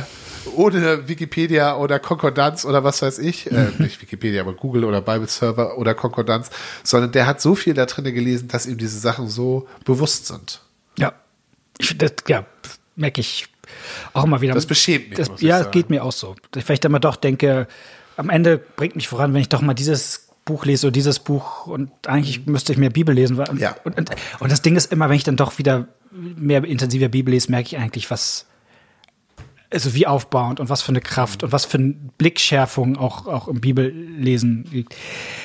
ohne 0.54 1.08
Wikipedia 1.08 1.76
oder 1.76 1.98
Konkordanz 1.98 2.64
oder 2.64 2.84
was 2.84 3.02
weiß 3.02 3.18
ich, 3.18 3.50
äh, 3.50 3.68
nicht 3.78 4.00
Wikipedia, 4.00 4.40
aber 4.40 4.54
Google 4.54 4.84
oder 4.84 5.00
Bible 5.00 5.28
Server 5.28 5.78
oder 5.78 5.94
Konkordanz, 5.94 6.50
sondern 6.82 7.12
der 7.12 7.26
hat 7.26 7.40
so 7.40 7.54
viel 7.54 7.74
da 7.74 7.86
drin 7.86 8.04
gelesen, 8.14 8.48
dass 8.48 8.66
ihm 8.66 8.78
diese 8.78 8.98
Sachen 8.98 9.28
so 9.28 9.68
bewusst 9.84 10.26
sind. 10.26 10.60
Ja. 10.98 11.12
Ich, 11.78 11.96
das, 11.96 12.12
ja, 12.26 12.44
merke 12.96 13.20
ich 13.20 13.46
auch 14.12 14.24
immer 14.24 14.40
wieder. 14.40 14.54
Das 14.54 14.66
beschämt 14.66 15.10
mich, 15.10 15.18
Das, 15.18 15.40
ja, 15.40 15.58
sagen. 15.58 15.70
geht 15.70 15.90
mir 15.90 16.04
auch 16.04 16.12
so. 16.12 16.34
Weil 16.52 16.74
ich 16.74 16.80
dann 16.80 16.92
mal 16.92 16.98
doch 16.98 17.16
denke, 17.16 17.68
am 18.16 18.30
Ende 18.30 18.58
bringt 18.58 18.96
mich 18.96 19.08
voran, 19.08 19.34
wenn 19.34 19.40
ich 19.40 19.48
doch 19.48 19.60
mal 19.60 19.74
dieses 19.74 20.27
Buch 20.48 20.64
lese 20.64 20.86
oder 20.88 20.92
dieses 20.92 21.18
Buch 21.20 21.66
und 21.66 21.90
eigentlich 22.08 22.46
müsste 22.46 22.72
ich 22.72 22.78
mehr 22.78 22.90
Bibel 22.90 23.14
lesen. 23.14 23.38
Und, 23.38 23.52
Mhm. 23.52 23.58
Ja. 23.60 23.76
und, 23.84 23.96
und, 23.96 24.10
und 24.40 24.50
das 24.52 24.62
Ding 24.62 24.74
ist 24.76 24.90
immer, 24.90 25.08
wenn 25.08 25.16
ich 25.16 25.24
dann 25.24 25.36
doch 25.36 25.58
wieder 25.58 25.86
mehr 26.10 26.64
intensiver 26.64 27.08
Bibel 27.08 27.32
lese, 27.32 27.50
merke 27.50 27.68
ich 27.68 27.78
eigentlich, 27.78 28.10
was, 28.10 28.46
also 29.70 29.94
wie 29.94 30.06
aufbauend 30.06 30.60
und 30.60 30.68
was 30.70 30.80
für 30.82 30.88
eine 30.90 31.00
Kraft 31.00 31.42
und 31.42 31.52
was 31.52 31.64
für 31.66 31.78
eine 31.78 31.94
Blickschärfung 32.18 32.96
auch, 32.96 33.26
auch 33.26 33.46
im 33.48 33.60
Bibellesen 33.60 34.64
liegt. 34.72 34.94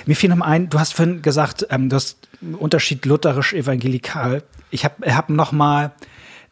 Mir 0.05 0.15
fiel 0.15 0.29
noch 0.29 0.37
mal 0.37 0.45
ein, 0.45 0.69
du 0.69 0.79
hast 0.79 0.93
vorhin 0.93 1.21
gesagt, 1.21 1.67
ähm, 1.69 1.89
du 1.89 1.95
hast 1.97 2.27
Unterschied 2.59 3.05
lutherisch-evangelikal. 3.05 4.43
Ich 4.71 4.85
habe 4.85 5.13
hab 5.15 5.29
noch 5.29 5.51
mal 5.51 5.91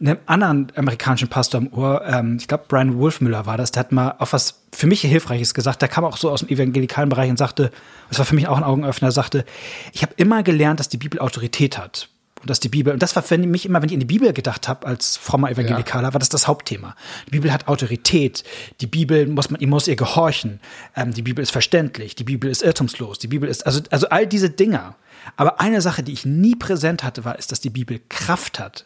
einen 0.02 0.18
anderen 0.26 0.72
amerikanischen 0.76 1.28
Pastor 1.28 1.62
im 1.62 1.72
Ohr, 1.74 2.04
ähm, 2.06 2.38
ich 2.40 2.48
glaube 2.48 2.66
Brian 2.68 2.98
Wolfmüller 2.98 3.46
war 3.46 3.58
das, 3.58 3.72
der 3.72 3.82
hat 3.82 3.92
mal 3.92 4.16
auch 4.20 4.34
was 4.34 4.62
für 4.74 4.88
mich 4.88 5.02
Hilfreiches 5.02 5.54
gesagt. 5.54 5.82
Der 5.82 5.90
kam 5.90 6.04
auch 6.04 6.18
so 6.18 6.30
aus 6.30 6.42
dem 6.42 6.50
evangelikalen 6.50 7.10
Bereich 7.10 7.30
und 7.30 7.38
sagte, 7.38 7.72
das 8.10 8.18
war 8.18 8.26
für 8.26 8.36
mich 8.36 8.48
auch 8.48 8.58
ein 8.58 8.64
Augenöffner, 8.64 9.10
er 9.10 9.12
sagte, 9.12 9.46
ich 9.94 10.02
habe 10.02 10.14
immer 10.18 10.44
gelernt, 10.44 10.80
dass 10.80 10.90
die 10.90 10.98
Bibel 10.98 11.20
Autorität 11.20 11.78
hat. 11.78 12.10
Und 12.42 12.50
dass 12.50 12.60
die 12.60 12.70
Bibel, 12.70 12.92
und 12.92 13.04
das 13.04 13.16
war 13.16 13.22
für 13.22 13.38
mich 13.38 13.68
immer, 13.68 13.82
wenn 13.82 13.90
ich 13.90 13.94
in 13.94 14.00
die 14.00 14.06
Bibel 14.08 14.34
gedacht 14.34 14.68
habe, 14.68 14.88
als 14.88 15.16
frommer 15.16 15.52
Evangelikaler, 15.52 16.12
war 16.14 16.20
das 16.20 16.30
das 16.30 16.48
Hauptthema. 16.48 16.96
Die 17.28 17.32
Bibel 17.32 17.54
hat 17.54 17.68
Autorität. 17.68 18.44
Die 18.82 18.88
Bibel 18.88 19.28
muss 19.28 19.52
man, 19.52 19.62
ihr 19.62 19.68
muss 19.68 19.88
ihr 19.88 19.96
gehorchen. 19.96 20.60
Ähm, 20.96 21.14
die 21.14 21.22
Bibel 21.22 21.44
ist 21.44 21.52
verständlich. 21.52 22.16
Die 22.16 22.24
Bibel 22.24 22.50
ist 22.50 22.64
irrtumslos. 22.64 23.20
Die 23.20 23.28
Bibel 23.28 23.48
ist, 23.48 23.68
also, 23.68 23.82
also 23.92 24.10
all 24.10 24.26
diese 24.26 24.50
Dinger. 24.50 24.96
Aber 25.38 25.62
eine 25.62 25.82
Sache, 25.82 26.02
die 26.02 26.14
ich 26.14 26.26
nie 26.26 26.56
präsent 26.56 27.04
hatte, 27.04 27.26
war, 27.26 27.38
ist, 27.38 27.52
dass 27.52 27.62
die 27.62 27.70
Bibel 27.70 28.02
Kraft 28.10 28.60
hat. 28.60 28.86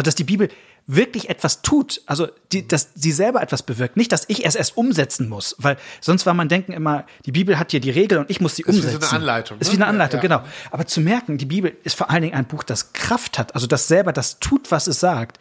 Also, 0.00 0.08
dass 0.08 0.14
die 0.14 0.24
Bibel 0.24 0.48
wirklich 0.86 1.28
etwas 1.28 1.60
tut, 1.60 2.00
also 2.06 2.26
die, 2.52 2.66
dass 2.66 2.88
sie 2.94 3.12
selber 3.12 3.42
etwas 3.42 3.62
bewirkt, 3.62 3.98
nicht, 3.98 4.10
dass 4.12 4.24
ich 4.28 4.46
es 4.46 4.54
erst 4.54 4.78
umsetzen 4.78 5.28
muss, 5.28 5.54
weil 5.58 5.76
sonst 6.00 6.24
war 6.24 6.32
mein 6.32 6.48
Denken 6.48 6.72
immer, 6.72 7.04
die 7.26 7.32
Bibel 7.32 7.58
hat 7.58 7.70
hier 7.70 7.80
die 7.80 7.90
Regel 7.90 8.16
und 8.16 8.30
ich 8.30 8.40
muss 8.40 8.56
sie 8.56 8.62
Ist 8.62 8.68
wie 8.68 8.80
so 8.80 8.86
umsetzen. 8.88 9.04
eine 9.10 9.16
Anleitung, 9.16 9.58
Ist 9.58 9.66
ne? 9.68 9.72
wie 9.74 9.76
eine 9.76 9.86
Anleitung, 9.88 10.18
Ja. 10.18 10.22
genau. 10.22 10.42
Aber 10.70 10.86
zu 10.86 11.02
merken, 11.02 11.36
die 11.36 11.44
Bibel 11.44 11.76
ist 11.84 11.96
vor 11.98 12.08
allen 12.08 12.22
Dingen 12.22 12.34
ein 12.34 12.46
Buch, 12.46 12.62
das 12.62 12.94
Kraft 12.94 13.38
hat, 13.38 13.54
also 13.54 13.66
das 13.66 13.88
selber 13.88 14.14
das 14.14 14.38
tut, 14.40 14.70
was 14.70 14.86
es 14.86 14.98
sagt. 15.00 15.38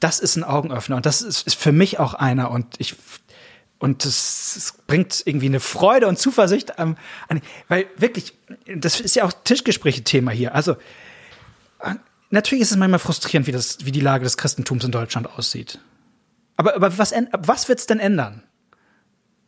das 0.00 0.18
ist 0.18 0.36
ein 0.36 0.44
Augenöffner 0.44 0.96
und 0.96 1.04
das 1.04 1.20
ist, 1.20 1.46
ist 1.46 1.56
für 1.56 1.72
mich 1.72 1.98
auch 1.98 2.14
einer 2.14 2.50
und 2.50 2.66
ich 2.78 2.96
und 3.80 4.04
es 4.06 4.74
bringt 4.86 5.22
irgendwie 5.26 5.46
eine 5.46 5.60
Freude 5.60 6.06
und 6.06 6.18
Zuversicht 6.18 6.78
an, 6.78 6.96
an, 7.28 7.42
weil 7.68 7.84
wirklich, 7.98 8.32
das 8.66 8.98
ist 8.98 9.14
ja 9.14 9.24
auch 9.24 9.32
Tischgespräche-Thema 9.44 10.30
hier. 10.30 10.54
Also 10.54 10.76
natürlich 12.30 12.62
ist 12.62 12.70
es 12.70 12.76
manchmal 12.76 12.98
frustrierend, 12.98 13.46
wie 13.46 13.52
das, 13.52 13.84
wie 13.84 13.92
die 13.92 14.00
Lage 14.00 14.24
des 14.24 14.36
Christentums 14.36 14.84
in 14.84 14.92
Deutschland 14.92 15.28
aussieht. 15.36 15.78
Aber, 16.56 16.74
aber 16.74 16.98
was, 16.98 17.12
was 17.38 17.68
wird's 17.68 17.86
denn 17.86 18.00
ändern? 18.00 18.42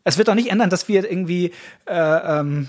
Es 0.05 0.19
wird 0.19 0.29
doch 0.29 0.35
nicht 0.35 0.51
ändern, 0.51 0.71
dass 0.71 0.89
wir 0.89 1.09
irgendwie 1.09 1.53
äh, 1.87 2.41
ähm, 2.41 2.67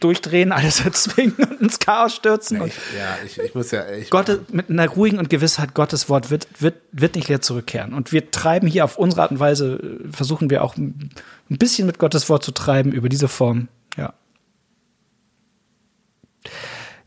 durchdrehen, 0.00 0.50
alles 0.52 0.80
erzwingen 0.84 1.36
und 1.36 1.60
ins 1.60 1.78
Chaos 1.78 2.14
stürzen. 2.14 2.58
Ja, 2.58 2.66
ich, 2.66 2.74
ja, 2.96 3.18
ich, 3.24 3.38
ich 3.38 3.54
muss 3.54 3.70
ja. 3.70 3.88
Ich 3.90 4.10
Gott, 4.10 4.52
mit 4.52 4.70
einer 4.70 4.88
ruhigen 4.88 5.18
und 5.18 5.30
Gewissheit, 5.30 5.74
Gottes 5.74 6.08
Wort 6.08 6.30
wird, 6.30 6.48
wird, 6.58 6.76
wird 6.90 7.14
nicht 7.14 7.28
leer 7.28 7.40
zurückkehren. 7.40 7.92
Und 7.92 8.12
wir 8.12 8.30
treiben 8.30 8.66
hier 8.66 8.84
auf 8.84 8.98
unsere 8.98 9.22
Art 9.22 9.30
und 9.30 9.40
Weise, 9.40 10.00
versuchen 10.10 10.50
wir 10.50 10.64
auch 10.64 10.76
ein 10.76 11.10
bisschen 11.48 11.86
mit 11.86 11.98
Gottes 11.98 12.28
Wort 12.28 12.42
zu 12.42 12.52
treiben 12.52 12.92
über 12.92 13.08
diese 13.08 13.28
Form. 13.28 13.68
Ja. 13.96 14.14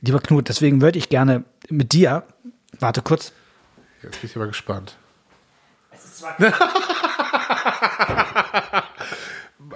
Lieber 0.05 0.19
Knut, 0.19 0.49
deswegen 0.49 0.81
würde 0.81 0.99
ich 0.99 1.07
gerne 1.07 1.45
mit 1.69 1.93
dir, 1.93 2.23
warte 2.77 3.01
kurz. 3.01 3.31
Jetzt 4.01 4.19
bin 4.19 4.29
ich 4.29 4.35
aber 4.35 4.47
gespannt. 4.47 4.97
Es 5.91 6.03
ist 6.03 6.17
zwar 6.19 6.37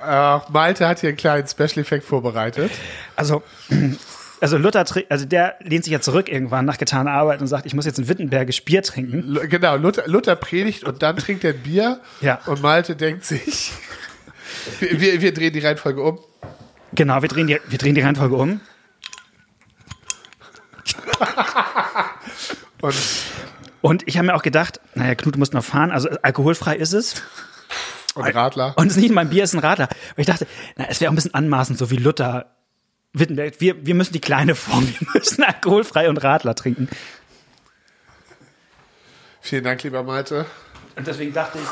äh, 0.04 0.40
Malte 0.52 0.86
hat 0.86 1.00
hier 1.00 1.10
einen 1.10 1.18
kleinen 1.18 1.48
Special 1.48 1.78
Effekt 1.78 2.04
vorbereitet. 2.04 2.74
Also, 3.16 3.42
also 4.42 4.58
Luther, 4.58 4.84
also 5.08 5.26
der 5.26 5.56
lehnt 5.62 5.86
sich 5.86 5.94
ja 5.94 6.02
zurück 6.02 6.28
irgendwann 6.28 6.66
nach 6.66 6.78
getaner 6.78 7.12
Arbeit 7.12 7.40
und 7.40 7.48
sagt, 7.48 7.66
ich 7.66 7.74
muss 7.74 7.86
jetzt 7.86 7.98
ein 7.98 8.10
Wittenbergisch 8.10 8.66
Bier 8.66 8.84
trinken. 8.84 9.38
L 9.38 9.48
genau, 9.48 9.78
Luther, 9.78 10.10
Luther 10.10 10.36
predigt 10.36 10.84
und 10.84 11.02
dann 11.04 11.16
trinkt 11.16 11.46
er 11.46 11.54
ein 11.54 11.64
Bier. 11.64 12.02
Ja. 12.20 12.42
Und 12.48 12.62
Malte 12.62 12.98
denkt 12.98 13.24
sich, 13.24 13.72
wir, 14.82 15.00
wir, 15.00 15.22
wir 15.22 15.34
drehen 15.34 15.54
die 15.54 15.60
Reihenfolge 15.60 16.02
um. 16.02 16.20
Genau, 16.92 17.22
wir 17.22 17.30
drehen 17.30 17.48
die, 17.48 17.62
wir 17.66 17.78
drehen 17.78 17.96
die 17.96 18.02
Reihenfolge 18.02 18.36
um. 18.36 18.60
Und, 22.82 22.96
und 23.82 24.08
ich 24.08 24.18
habe 24.18 24.28
mir 24.28 24.36
auch 24.36 24.44
gedacht, 24.44 24.80
naja, 24.96 25.16
Knut, 25.16 25.36
du 25.36 25.40
musst 25.40 25.54
noch 25.54 25.64
fahren, 25.64 25.92
also 25.92 26.10
alkoholfrei 26.22 26.76
ist 26.76 26.94
es. 26.94 27.22
Und 28.16 28.26
Radler. 28.34 28.74
Und 28.78 28.88
es 28.88 28.98
ist 28.98 29.02
nicht 29.02 29.14
mein 29.14 29.30
Bier, 29.30 29.44
es 29.44 29.52
ist 29.52 29.60
ein 29.60 29.66
Radler. 29.66 29.90
Und 29.90 30.20
ich 30.20 30.26
dachte, 30.26 30.48
na, 30.76 30.86
es 30.90 31.00
wäre 31.00 31.10
auch 31.10 31.14
ein 31.14 31.16
bisschen 31.16 31.34
anmaßend, 31.34 31.78
so 31.78 31.92
wie 31.92 31.98
Luther 31.98 32.56
Wittenberg. 33.14 33.60
Wir, 33.60 33.86
wir 33.86 33.96
müssen 33.96 34.14
die 34.14 34.22
kleine 34.22 34.56
Form, 34.56 34.88
wir 35.00 35.08
müssen 35.14 35.44
alkoholfrei 35.44 36.10
und 36.10 36.18
Radler 36.18 36.56
trinken. 36.56 36.90
Vielen 39.42 39.64
Dank, 39.64 39.84
lieber 39.84 40.04
Malte. 40.04 40.46
Und 40.96 41.08
deswegen 41.08 41.32
dachte 41.32 41.60
ich, 41.60 41.68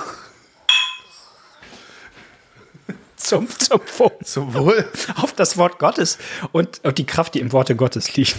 zum, 3.26 3.50
zum 3.50 3.82
Wohl. 3.98 4.12
Zum 4.24 4.54
Wohl. 4.54 4.88
Auf 5.16 5.34
das 5.34 5.58
Wort 5.58 5.80
Gottes 5.80 6.20
und 6.52 6.86
auf 6.86 6.94
die 6.94 7.06
Kraft, 7.06 7.34
die 7.34 7.40
im 7.40 7.52
Worte 7.52 7.76
Gottes 7.76 8.16
liegt. 8.16 8.36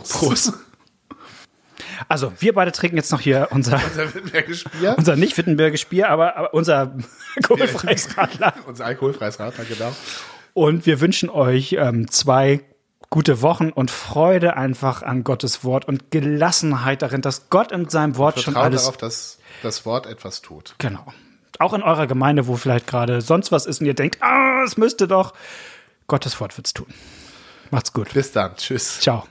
Prost. 0.00 0.12
Prost. 0.12 0.52
Also, 2.08 2.32
wir 2.38 2.54
beide 2.54 2.72
trinken 2.72 2.96
jetzt 2.96 3.12
noch 3.12 3.20
hier 3.20 3.48
unser, 3.50 3.80
unser 3.84 4.14
Wittenbergisch 4.14 4.64
Bier. 4.64 4.94
Unser 4.98 5.16
nicht 5.16 5.36
Wittenbergisch 5.36 5.86
Bier, 5.86 6.08
aber, 6.08 6.36
aber 6.36 6.54
unser 6.54 6.94
alkoholfreies 7.36 8.16
Radler. 8.16 8.54
unser 8.66 8.86
alkoholfreies 8.86 9.38
Radler, 9.38 9.64
genau. 9.64 9.92
Und 10.54 10.86
wir 10.86 11.00
wünschen 11.00 11.30
euch 11.30 11.74
ähm, 11.78 12.10
zwei 12.10 12.60
gute 13.10 13.42
Wochen 13.42 13.70
und 13.70 13.90
Freude 13.90 14.56
einfach 14.56 15.02
an 15.02 15.22
Gottes 15.22 15.64
Wort 15.64 15.86
und 15.86 16.10
Gelassenheit 16.10 17.02
darin, 17.02 17.20
dass 17.20 17.50
Gott 17.50 17.70
in 17.70 17.88
seinem 17.88 18.16
Wort 18.16 18.40
schon 18.40 18.56
alles. 18.56 18.82
darauf, 18.82 18.96
dass 18.96 19.38
das 19.62 19.84
Wort 19.84 20.06
etwas 20.06 20.40
tut. 20.40 20.74
Genau. 20.78 21.04
Auch 21.58 21.74
in 21.74 21.82
eurer 21.82 22.06
Gemeinde, 22.06 22.46
wo 22.46 22.56
vielleicht 22.56 22.86
gerade 22.86 23.20
sonst 23.20 23.52
was 23.52 23.66
ist 23.66 23.80
und 23.80 23.86
ihr 23.86 23.94
denkt, 23.94 24.22
ah, 24.22 24.62
es 24.64 24.76
müsste 24.76 25.06
doch. 25.06 25.34
Gottes 26.06 26.40
Wort 26.40 26.56
wird's 26.56 26.72
tun. 26.72 26.86
Macht's 27.70 27.92
gut. 27.92 28.12
Bis 28.12 28.32
dann. 28.32 28.56
Tschüss. 28.56 29.00
Ciao. 29.00 29.24